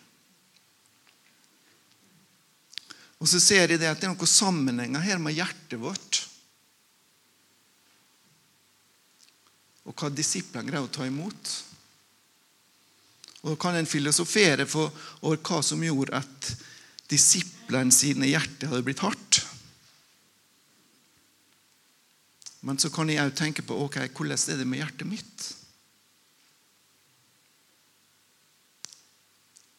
Og 3.18 3.26
så 3.26 3.40
ser 3.42 3.66
jeg 3.66 3.80
det 3.80 3.88
at 3.90 3.98
det 3.98 4.06
er 4.06 4.14
noen 4.14 4.30
sammenhenger 4.30 5.02
her 5.02 5.18
med 5.18 5.34
hjertet 5.34 5.80
vårt. 5.82 6.20
Og 9.88 9.96
hva 9.96 10.12
disiplene 10.14 10.70
greier 10.70 10.86
å 10.86 10.92
ta 10.92 11.08
imot. 11.08 11.54
Og 13.42 13.50
da 13.52 13.58
kan 13.58 13.78
en 13.78 13.90
filosofere 13.90 14.68
over 14.70 15.42
hva 15.42 15.60
som 15.66 15.82
gjorde 15.82 16.22
at 16.22 16.52
disiplene 17.10 17.94
sine 17.94 18.28
hjerter 18.28 18.70
hadde 18.70 18.86
blitt 18.86 19.02
hardt. 19.02 19.42
Men 22.66 22.78
så 22.80 22.90
kan 22.90 23.10
jeg 23.10 23.22
òg 23.22 23.36
tenke 23.38 23.62
på 23.62 23.76
ok, 23.84 24.00
hvordan 24.16 24.38
er 24.50 24.58
det 24.58 24.66
med 24.66 24.82
hjertet 24.82 25.06
mitt? 25.06 25.48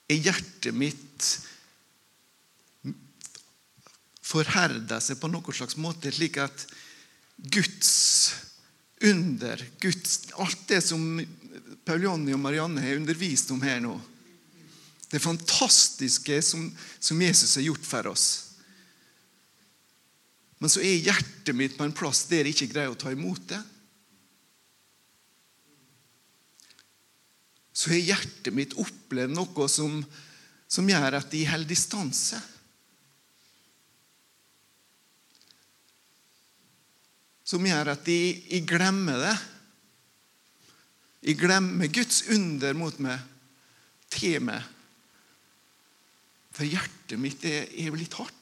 Er 0.09 0.21
hjertet 0.23 0.75
mitt 0.75 1.27
forherda 4.29 4.99
seg 5.01 5.19
på 5.19 5.29
noen 5.31 5.55
slags 5.55 5.77
måte, 5.81 6.11
slik 6.13 6.37
at 6.41 6.65
Guds 7.51 7.91
under, 9.01 9.61
Guds, 9.79 10.29
alt 10.37 10.65
det 10.69 10.81
som 10.83 11.01
Paul 11.87 12.03
Jonny 12.03 12.33
og 12.35 12.41
Marianne 12.43 12.83
har 12.83 12.99
undervist 12.99 13.51
om 13.55 13.61
her 13.63 13.79
nå, 13.83 13.95
det 15.09 15.21
fantastiske 15.23 16.41
som, 16.45 16.67
som 16.99 17.21
Jesus 17.23 17.55
har 17.57 17.65
gjort 17.65 17.87
for 17.87 18.11
oss 18.11 18.27
Men 20.59 20.71
så 20.71 20.83
er 20.83 20.99
hjertet 20.99 21.55
mitt 21.55 21.77
på 21.77 21.87
en 21.87 21.95
plass 21.95 22.25
der 22.29 22.47
jeg 22.47 22.55
ikke 22.57 22.73
greier 22.73 22.93
å 22.93 22.99
ta 22.99 23.13
imot 23.15 23.45
det. 23.51 23.59
Så 27.71 27.93
har 27.93 28.01
hjertet 28.11 28.51
mitt 28.55 28.75
opplevd 28.79 29.33
noe 29.37 29.67
som, 29.71 30.01
som 30.67 30.89
gjør 30.89 31.21
at 31.21 31.29
de 31.31 31.45
holder 31.47 31.71
distanse. 31.71 32.41
som 37.49 37.65
gjør 37.65 37.93
at 37.95 38.03
de, 38.05 38.19
jeg 38.51 38.65
glemmer 38.69 39.23
det. 39.23 39.37
Jeg 41.29 41.39
glemmer 41.41 41.89
Guds 41.91 42.21
under 42.31 42.75
mot 42.77 42.99
meg, 43.01 43.23
til 44.13 44.43
meg. 44.45 44.61
For 46.53 46.67
hjertet 46.69 47.17
mitt 47.21 47.45
er, 47.49 47.65
er 47.65 47.97
litt 47.97 48.17
hardt. 48.19 48.38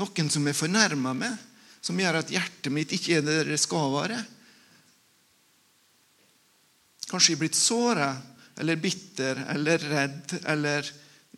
Noen 0.00 0.32
som 0.32 0.48
er 0.48 0.56
fornærma 0.56 1.12
meg, 1.16 1.36
som 1.84 1.98
gjør 2.00 2.20
at 2.22 2.32
hjertet 2.32 2.72
mitt 2.72 2.92
ikke 2.96 3.18
er 3.18 3.26
der 3.26 3.52
det 3.52 3.60
skal 3.60 3.92
være. 3.92 4.18
Kanskje 7.10 7.34
jeg 7.34 7.38
er 7.38 7.44
blitt 7.44 7.58
såra 7.58 8.10
eller 8.60 8.80
bitter 8.80 9.44
eller 9.54 9.86
redd, 9.92 10.34
eller 10.48 10.90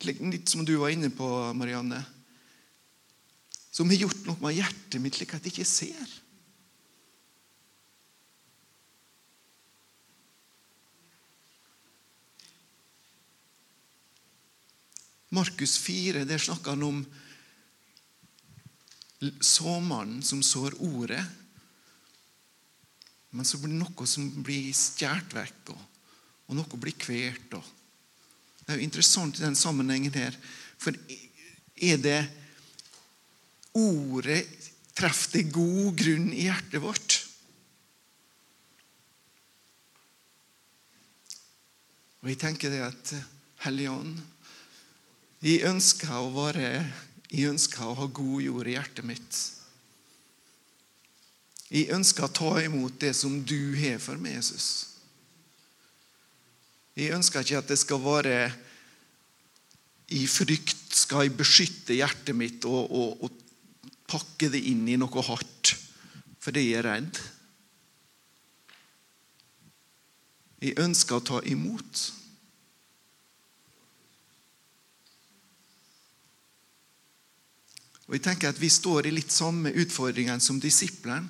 litt 0.03 0.51
som 0.51 0.65
du 0.67 0.75
var 0.79 0.91
inne 0.95 1.11
på, 1.13 1.27
Marianne 1.55 2.01
som 3.73 3.89
har 3.89 4.03
gjort 4.03 4.27
noe 4.27 4.37
med 4.43 4.53
hjertet 4.53 5.01
mitt, 5.01 5.15
slik 5.17 5.31
at 5.33 5.47
jeg 5.47 5.55
ikke 5.55 5.65
ser. 5.65 6.11
Markus 15.33 15.79
4 15.81 16.21
der 16.29 16.37
snakker 16.37 16.75
han 16.75 16.85
om 16.85 16.99
såmannen 19.39 20.23
som 20.25 20.43
sår 20.43 20.75
ordet. 20.83 21.23
Men 23.33 23.45
så 23.45 23.57
blir 23.57 23.73
det 23.73 23.81
noe 23.81 24.07
som 24.09 24.27
blir 24.45 24.69
stjålet 24.77 25.33
vekk, 25.33 25.73
og, 25.73 25.83
og, 26.47 26.55
noe 26.59 26.79
blir 26.81 26.97
kvert. 26.99 27.55
Det 28.63 28.71
er 28.71 28.79
jo 28.79 28.85
interessant 28.85 29.39
i 29.39 29.45
den 29.45 29.57
sammenhengen 29.57 30.13
her. 30.13 30.37
For 30.77 30.95
er 31.75 32.01
det 32.01 32.19
ordet 33.73 34.43
treffer 34.93 35.39
det 35.39 35.53
god 35.55 35.95
grunn 35.97 36.29
i 36.33 36.45
hjertet 36.45 36.83
vårt. 36.83 37.17
Og 42.23 42.29
jeg 42.31 42.39
tenker 42.39 42.71
det 42.71 42.83
at 42.85 43.15
Hellige 43.65 43.91
Ånd, 43.91 44.21
jeg 45.43 45.65
ønsker 45.67 46.13
å 46.15 46.29
være 46.31 46.69
jeg 47.33 47.49
ønsker 47.49 47.87
å 47.87 47.97
ha 47.97 48.07
god 48.13 48.41
jord 48.45 48.69
i 48.69 48.75
hjertet 48.75 49.05
mitt. 49.09 49.37
Jeg 51.73 51.89
ønsker 51.95 52.27
å 52.27 52.33
ta 52.37 52.51
imot 52.61 52.99
det 53.01 53.15
som 53.17 53.39
du 53.41 53.73
har 53.79 53.97
for 54.01 54.21
meg, 54.21 54.37
Jesus. 54.37 54.67
Jeg 56.93 57.15
ønsker 57.15 57.41
ikke 57.41 57.63
at 57.63 57.71
det 57.71 57.79
skal 57.81 58.03
være 58.03 58.37
i 60.13 60.27
frykt 60.29 60.93
skal 60.93 61.25
jeg 61.25 61.37
beskytte 61.39 61.97
hjertet 61.97 62.37
mitt 62.37 62.67
og, 62.69 62.91
og, 62.93 63.23
og 63.25 63.93
pakke 64.05 64.51
det 64.53 64.61
inn 64.69 64.85
i 64.91 64.99
noe 64.99 65.25
hardt 65.25 65.73
fordi 66.43 66.65
jeg 66.67 66.81
er 66.81 66.85
redd. 66.85 67.19
Jeg 70.59 70.75
ønsker 70.83 71.15
å 71.17 71.23
ta 71.23 71.39
imot. 71.47 72.01
Og 78.13 78.19
jeg 78.19 78.27
tenker 78.27 78.51
at 78.53 78.61
Vi 78.61 78.69
står 78.69 79.07
i 79.09 79.15
litt 79.15 79.33
samme 79.33 79.71
utfordringene 79.73 80.37
som 80.37 80.59
disiplene. 80.61 81.25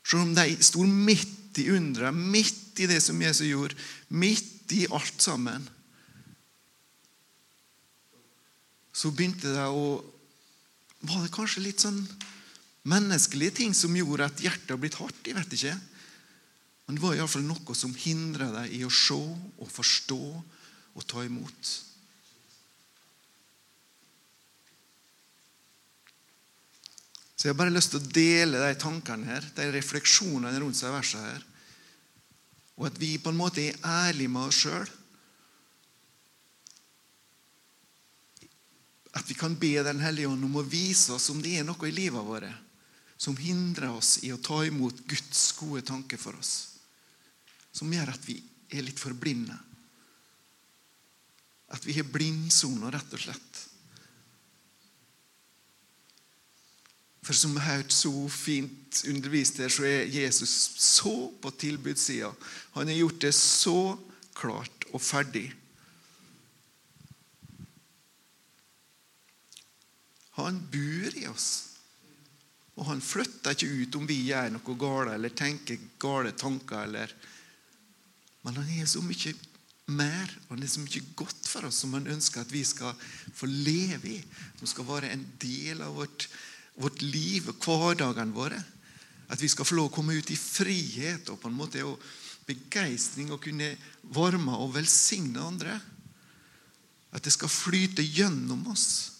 Selv 0.00 0.24
om 0.24 0.32
de 0.32 0.56
sto 0.64 0.80
midt 0.88 1.60
i 1.60 1.68
underet, 1.76 2.16
midt 2.16 2.80
i 2.80 2.88
det 2.88 3.02
som 3.04 3.20
Jesus 3.20 3.44
gjorde, 3.50 3.76
midt 4.08 4.72
i 4.72 4.86
alt 4.88 5.20
sammen, 5.20 5.68
så 8.96 9.12
begynte 9.12 9.52
det 9.52 9.68
å 9.68 10.00
var 11.04 11.20
det 11.20 11.34
kanskje 11.36 11.66
litt 11.66 11.82
sånn 11.84 12.00
menneskelige 12.88 13.58
ting 13.60 13.74
som 13.76 13.92
gjorde 13.92 14.24
at 14.24 14.40
hjertet 14.40 14.80
blitt 14.80 14.96
hardt? 14.96 15.20
Jeg 15.20 15.36
vet 15.36 15.52
ikke. 15.52 15.74
Men 16.86 16.96
det 16.96 17.04
var 17.04 17.18
iallfall 17.18 17.44
noe 17.44 17.76
som 17.76 17.92
hindra 17.92 18.48
deg 18.54 18.72
i 18.78 18.80
å 18.88 18.92
se 18.92 19.18
og 19.20 19.68
forstå 19.68 20.22
og 20.96 21.04
ta 21.10 21.24
imot. 21.28 21.74
Så 27.44 27.50
Jeg 27.50 27.58
har 27.58 27.58
bare 27.60 27.72
lyst 27.76 27.90
til 27.92 28.00
å 28.00 28.08
dele 28.16 28.56
de 28.56 28.76
tankene 28.80 29.26
her, 29.28 29.44
de 29.52 29.64
refleksjonene 29.74 30.62
rundt 30.62 30.78
seg 30.78 30.94
versene 30.94 31.26
her. 31.28 31.42
Og 32.80 32.86
at 32.88 32.96
vi 32.96 33.10
på 33.20 33.28
en 33.34 33.36
måte 33.36 33.60
er 33.60 33.76
ærlige 33.84 34.32
med 34.32 34.46
oss 34.48 34.62
sjøl. 34.62 34.86
At 39.12 39.28
vi 39.28 39.36
kan 39.36 39.58
be 39.60 39.74
Den 39.84 40.00
hellige 40.00 40.30
ånd 40.32 40.48
om 40.48 40.56
å 40.56 40.64
vise 40.64 41.12
oss 41.12 41.28
om 41.34 41.44
det 41.44 41.58
er 41.58 41.68
noe 41.68 41.84
i 41.84 41.92
livet 41.92 42.24
vårt 42.24 42.48
som 43.20 43.36
hindrer 43.36 43.92
oss 43.92 44.14
i 44.24 44.32
å 44.32 44.40
ta 44.40 44.62
imot 44.64 45.04
Guds 45.04 45.44
gode 45.60 45.84
tanke 45.84 46.16
for 46.16 46.40
oss. 46.40 46.80
Som 47.76 47.92
gjør 47.92 48.14
at 48.16 48.24
vi 48.24 48.38
er 48.72 48.88
litt 48.88 49.04
for 49.04 49.12
blinde. 49.12 49.60
At 51.76 51.84
vi 51.84 52.00
har 52.00 52.08
blindsoner, 52.08 52.96
rett 52.96 53.12
og 53.12 53.26
slett. 53.28 53.64
For 57.24 57.36
som 57.36 57.56
hørt 57.56 57.92
så 57.92 58.12
fint 58.28 59.02
undervist 59.08 59.58
her, 59.62 59.72
så 59.72 59.86
er 59.88 60.10
Jesus 60.12 60.52
så 60.84 61.14
på 61.40 61.52
tilbudssida. 61.56 62.30
Han 62.76 62.90
har 62.92 63.00
gjort 63.00 63.20
det 63.24 63.32
så 63.38 63.78
klart 64.36 64.88
og 64.92 65.00
ferdig 65.02 65.48
Han 70.34 70.58
bor 70.70 71.14
i 71.14 71.26
oss. 71.30 71.48
Og 72.74 72.88
han 72.88 73.02
flytter 73.04 73.54
ikke 73.54 73.70
ut 73.70 73.98
om 74.00 74.06
vi 74.08 74.16
gjør 74.32 74.50
noe 74.56 74.78
galt 74.78 75.12
eller 75.14 75.34
tenker 75.36 75.82
gale 76.02 76.32
tanker. 76.34 76.88
Eller. 76.88 77.12
Men 78.42 78.58
han 78.58 78.72
er 78.74 78.88
så 78.90 79.02
mye 79.04 79.34
mer, 79.94 80.32
og 80.46 80.56
han 80.56 80.64
er 80.64 80.72
så 80.72 80.82
mye 80.82 81.04
godt 81.14 81.46
for 81.46 81.68
oss 81.68 81.82
som 81.84 81.94
han 81.94 82.10
ønsker 82.10 82.42
at 82.42 82.50
vi 82.50 82.64
skal 82.66 82.98
få 83.36 83.46
leve 83.46 84.16
i. 84.16 84.18
Som 84.58 84.72
skal 84.72 84.88
være 84.90 85.12
en 85.14 85.22
del 85.42 85.84
av 85.86 85.94
vårt, 86.00 86.26
vårt 86.74 87.02
liv 87.02 87.48
og 87.52 87.64
hverdagene 87.64 88.34
våre. 88.34 88.60
At 89.30 89.40
vi 89.40 89.48
skal 89.48 89.66
få 89.66 89.78
lov 89.78 89.90
å 89.90 89.94
komme 89.94 90.16
ut 90.18 90.30
i 90.30 90.38
frihet 90.38 91.30
og 91.32 91.40
på 91.40 91.48
en 91.50 91.58
måte 91.58 91.82
begeistring 92.44 93.32
og 93.32 93.42
kunne 93.44 93.72
varme 94.14 94.58
og 94.60 94.74
velsigne 94.76 95.40
andre. 95.40 95.78
At 97.14 97.24
det 97.24 97.32
skal 97.32 97.52
flyte 97.52 98.04
gjennom 98.04 98.66
oss. 98.72 99.14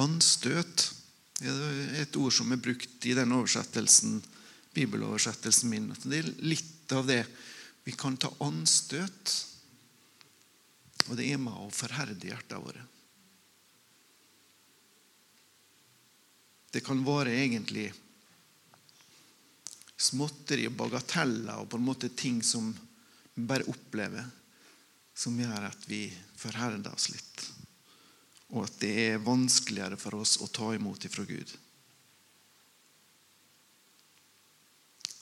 Er 0.00 0.99
et 1.40 2.16
ord 2.20 2.32
som 2.34 2.52
er 2.52 2.60
brukt 2.60 3.06
i 3.08 3.14
den 3.16 3.32
oversettelsen, 3.32 4.18
bibeloversettelsen 4.76 5.70
min. 5.72 5.88
Det 6.04 6.20
er 6.20 6.28
litt 6.44 6.92
av 6.92 7.06
det. 7.08 7.22
Vi 7.86 7.94
kan 7.96 8.18
ta 8.20 8.28
anstøt, 8.44 9.36
og 11.08 11.16
det 11.16 11.30
er 11.32 11.40
med 11.40 11.56
å 11.56 11.70
forherde 11.72 12.28
hjertene 12.28 12.64
våre. 12.64 12.84
Det 16.70 16.84
kan 16.86 17.00
være 17.02 17.34
egentlig 17.34 17.88
småtteri 20.00 20.68
og 20.68 20.76
bagateller 20.78 21.64
og 21.64 21.72
på 21.72 21.80
en 21.80 21.88
måte 21.88 22.12
ting 22.14 22.38
som 22.46 22.70
vi 23.34 23.42
bare 23.48 23.66
opplever, 23.72 24.28
som 25.16 25.34
gjør 25.40 25.66
at 25.66 25.88
vi 25.90 26.04
forherder 26.38 26.94
oss 26.94 27.10
litt 27.10 27.48
og 28.50 28.64
at 28.66 28.78
det 28.82 28.92
er 29.06 29.22
vanskeligere 29.22 29.98
for 30.00 30.18
oss 30.18 30.38
å 30.42 30.48
ta 30.50 30.72
imot 30.74 31.04
ifra 31.06 31.24
Gud. 31.28 31.52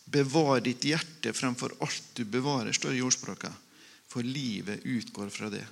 Bevar 0.08 0.62
ditt 0.64 0.86
hjerte 0.88 1.34
fremfor 1.36 1.74
alt 1.84 2.14
du 2.16 2.24
bevarer, 2.24 2.72
står 2.72 2.94
det 2.94 3.00
i 3.00 3.04
ordspråket. 3.04 3.64
For 4.08 4.24
livet 4.24 4.86
utgår 4.88 5.28
fra 5.28 5.50
det. 5.52 5.64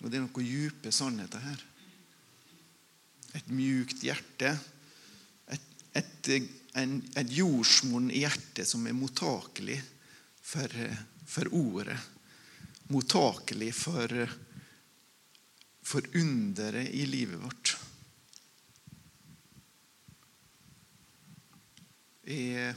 Og 0.00 0.08
Det 0.08 0.16
er 0.16 0.24
noen 0.24 0.46
dype 0.46 0.92
sannheter 0.94 1.42
her. 1.44 1.64
Et 3.36 3.50
mjukt 3.52 4.00
hjerte. 4.06 4.54
Et, 5.52 5.68
et, 6.00 6.30
et 7.20 7.34
jordsmonn 7.36 8.08
i 8.08 8.22
hjertet 8.22 8.68
som 8.68 8.86
er 8.88 8.96
mottakelig 8.96 9.76
for, 10.40 10.72
for 11.28 11.52
ordet. 11.52 11.98
Mottakelig 12.88 13.74
for, 13.76 14.14
for 15.88 16.04
underet 16.14 16.90
i 16.92 17.06
livet 17.08 17.40
vårt. 17.40 17.76
Jeg, 22.28 22.74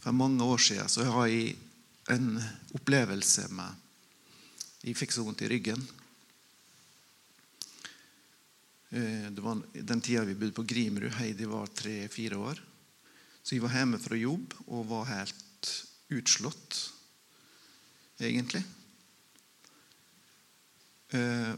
for 0.00 0.16
mange 0.16 0.44
år 0.48 0.62
siden 0.64 0.88
så 0.88 1.04
har 1.12 1.28
jeg 1.28 1.58
en 2.12 2.38
opplevelse 2.72 3.50
med 3.52 3.78
Jeg 4.82 4.96
fikk 4.98 5.12
så 5.14 5.22
vondt 5.22 5.44
i 5.44 5.50
ryggen. 5.52 5.78
Eh, 8.90 9.28
det 9.30 9.44
var 9.44 9.60
den 9.72 10.00
tida 10.02 10.24
vi 10.26 10.34
bodde 10.34 10.56
på 10.56 10.64
Grimrud. 10.66 11.12
Heidi 11.20 11.46
var 11.46 11.70
tre-fire 11.70 12.40
år. 12.40 12.58
Så 13.42 13.54
jeg 13.54 13.62
var 13.62 13.76
hjemme 13.76 14.00
fra 14.02 14.18
jobb 14.18 14.56
og 14.66 14.88
var 14.90 15.06
helt 15.12 15.70
utslått, 16.12 16.80
egentlig. 18.18 18.64
Eh, 21.16 21.52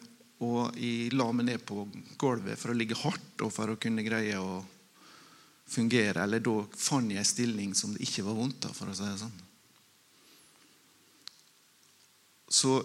og 0.44 0.76
jeg 0.76 1.14
la 1.14 1.28
meg 1.32 1.46
ned 1.48 1.64
på 1.66 1.84
gulvet 2.20 2.58
for 2.58 2.72
å 2.72 2.76
ligge 2.76 2.98
hardt 2.98 3.44
og 3.46 3.52
for 3.54 3.70
å 3.70 3.78
kunne 3.80 4.04
greie 4.06 4.38
å 4.40 4.58
fungere. 5.70 6.24
Eller 6.24 6.42
da 6.44 6.58
fant 6.76 7.10
jeg 7.10 7.22
en 7.22 7.28
stilling 7.28 7.74
som 7.78 7.94
det 7.94 8.04
ikke 8.04 8.26
var 8.26 8.38
vondt 8.38 8.68
av, 8.68 8.76
for 8.76 8.90
å 8.90 8.96
si 8.96 9.06
det 9.06 9.22
sånn. 9.22 9.40
Så 12.54 12.76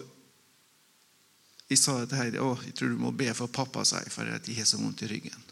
jeg 1.70 1.78
sa 1.78 2.00
til 2.02 2.18
Heidi 2.18 2.42
å, 2.42 2.56
jeg 2.64 2.74
tror 2.74 2.90
du 2.90 2.98
må 2.98 3.12
be 3.14 3.30
for 3.36 3.52
pappa, 3.52 3.84
sa 3.86 4.00
jeg, 4.02 4.10
for 4.10 4.26
at 4.26 4.48
jeg 4.48 4.58
har 4.58 4.66
så 4.66 4.80
vondt 4.80 5.04
i 5.06 5.10
ryggen. 5.10 5.48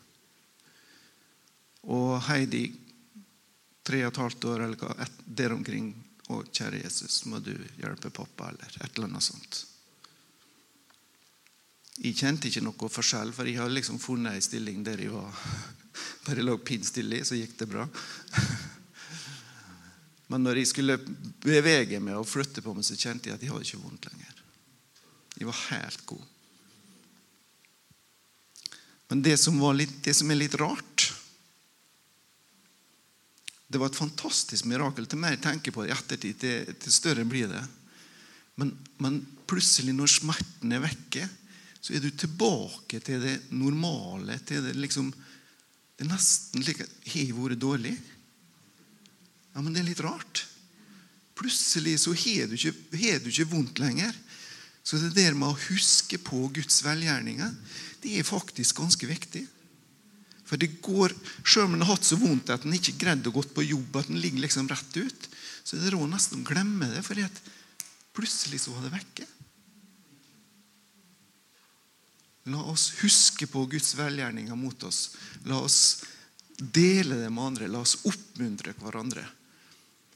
Og 1.94 2.16
Heidi, 2.26 2.64
tre 3.86 4.02
og 4.02 4.10
et 4.10 4.22
halvt 4.24 4.46
år 4.50 4.64
eller 4.64 4.80
hva, 4.80 5.06
der 5.24 5.54
omkring 5.54 5.92
å, 6.28 6.42
kjære 6.42 6.82
Jesus, 6.82 7.22
må 7.30 7.38
du 7.40 7.54
hjelpe 7.78 8.10
pappa, 8.10 8.50
eller 8.50 8.80
et 8.80 8.90
eller 8.90 9.06
annet 9.12 9.28
sånt. 9.28 9.62
Jeg 11.98 12.14
kjente 12.14 12.46
ikke 12.48 12.62
noe 12.62 12.90
forskjell, 12.92 13.32
for 13.34 13.48
jeg 13.48 13.58
har 13.58 13.72
liksom 13.72 13.98
funnet 13.98 14.38
ei 14.38 14.44
stilling 14.44 14.84
der 14.86 15.02
jeg 15.02 15.14
var 15.14 15.34
Bare 16.28 16.44
lå 16.44 16.54
pinnstille, 16.62 17.24
så 17.26 17.34
gikk 17.34 17.56
det 17.58 17.66
bra. 17.70 17.86
Men 20.28 20.44
når 20.44 20.60
jeg 20.60 20.70
skulle 20.70 20.98
bevege 21.42 21.98
meg 22.04 22.18
og 22.20 22.28
flytte 22.28 22.62
på 22.62 22.74
meg, 22.76 22.84
så 22.86 22.98
kjente 22.98 23.30
jeg 23.30 23.38
at 23.38 23.42
jeg 23.42 23.50
hadde 23.50 23.66
ikke 23.66 23.80
vondt 23.80 24.08
lenger. 24.10 24.42
Jeg 25.40 25.48
var 25.48 25.62
helt 25.70 26.04
god. 26.06 26.26
Men 29.08 29.24
det 29.24 29.38
som, 29.40 29.56
litt, 29.72 29.96
det 30.04 30.14
som 30.14 30.28
er 30.30 30.36
litt 30.36 30.56
rart 30.60 31.06
Det 33.68 33.80
var 33.80 33.88
et 33.88 33.96
fantastisk 34.00 34.68
mirakel. 34.68 35.08
Til 35.08 35.20
mer 35.20 35.34
jeg 35.34 35.42
tenker 35.44 35.72
på 35.72 35.84
det 35.84 35.90
i 35.90 35.96
ettertid, 35.96 36.38
til, 36.40 36.76
til 36.80 36.92
større 36.92 37.24
blir 37.28 37.50
det. 37.50 37.64
Men, 38.60 38.72
men 39.00 39.18
plutselig, 39.48 39.92
når 39.96 40.12
smerten 40.12 40.72
er 40.72 40.84
vekke, 40.84 41.26
så 41.80 41.94
er 41.94 42.02
du 42.02 42.10
tilbake 42.10 43.00
til 43.04 43.22
det 43.22 43.36
normale. 43.54 44.38
til 44.46 44.64
Det 44.64 44.76
liksom, 44.76 45.10
det 45.96 46.06
er 46.06 46.12
nesten 46.12 46.64
slik 46.64 46.82
at 46.84 46.94
Har 47.08 47.20
jeg 47.20 47.36
vært 47.36 47.60
dårlig? 47.62 47.96
Ja, 49.54 49.62
men 49.62 49.72
det 49.72 49.82
er 49.82 49.90
litt 49.90 50.04
rart. 50.04 50.44
Plutselig 51.38 52.00
så 52.02 52.14
har 52.14 52.48
du 52.50 52.56
du 52.56 53.30
ikke 53.30 53.50
vondt 53.52 53.78
lenger. 53.78 54.14
Så 54.82 54.98
det 54.98 55.14
der 55.14 55.34
med 55.36 55.50
å 55.50 55.62
huske 55.68 56.18
på 56.18 56.48
Guds 56.54 56.80
velgjerninger, 56.84 57.54
det 58.02 58.18
er 58.18 58.26
faktisk 58.26 58.78
ganske 58.80 59.06
viktig. 59.06 59.44
For 60.48 60.56
det 60.56 60.80
går, 60.80 61.12
Selv 61.44 61.66
om 61.66 61.74
en 61.74 61.84
har 61.84 61.92
hatt 61.92 62.06
så 62.08 62.16
vondt 62.16 62.50
at 62.50 62.64
en 62.64 62.72
ikke 62.72 62.96
greide 62.96 63.28
å 63.28 63.34
gå 63.34 63.42
på 63.52 63.66
jobb, 63.66 63.96
at 63.96 64.08
en 64.08 64.20
ligger 64.20 64.40
liksom 64.40 64.68
rett 64.68 64.96
ut, 64.96 65.28
så 65.64 65.76
er 65.76 65.84
det 65.84 65.92
råd 65.92 66.08
nesten 66.08 66.40
å 66.40 66.48
glemme 66.48 66.88
det, 66.88 67.02
for 67.04 67.20
plutselig 68.16 68.62
så 68.62 68.72
var 68.72 68.86
det 68.86 68.94
vekke. 68.96 69.26
La 72.48 72.62
oss 72.72 72.90
huske 73.02 73.46
på 73.50 73.64
Guds 73.70 73.94
velgjerninger 73.98 74.56
mot 74.56 74.82
oss. 74.88 75.16
La 75.44 75.60
oss 75.60 76.04
dele 76.58 77.20
det 77.22 77.30
med 77.30 77.44
andre. 77.44 77.68
La 77.68 77.82
oss 77.84 77.98
oppmuntre 78.08 78.74
hverandre. 78.80 79.24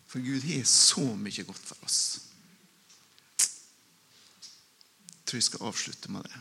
For 0.09 0.21
Gud 0.25 0.45
har 0.45 0.65
så 0.69 1.05
mye 1.17 1.45
godt 1.49 1.67
for 1.73 1.89
oss. 1.89 2.01
Jeg 5.13 5.25
tror 5.27 5.41
jeg 5.41 5.49
skal 5.49 5.69
avslutte 5.71 6.13
med 6.13 6.27
det. 6.29 6.41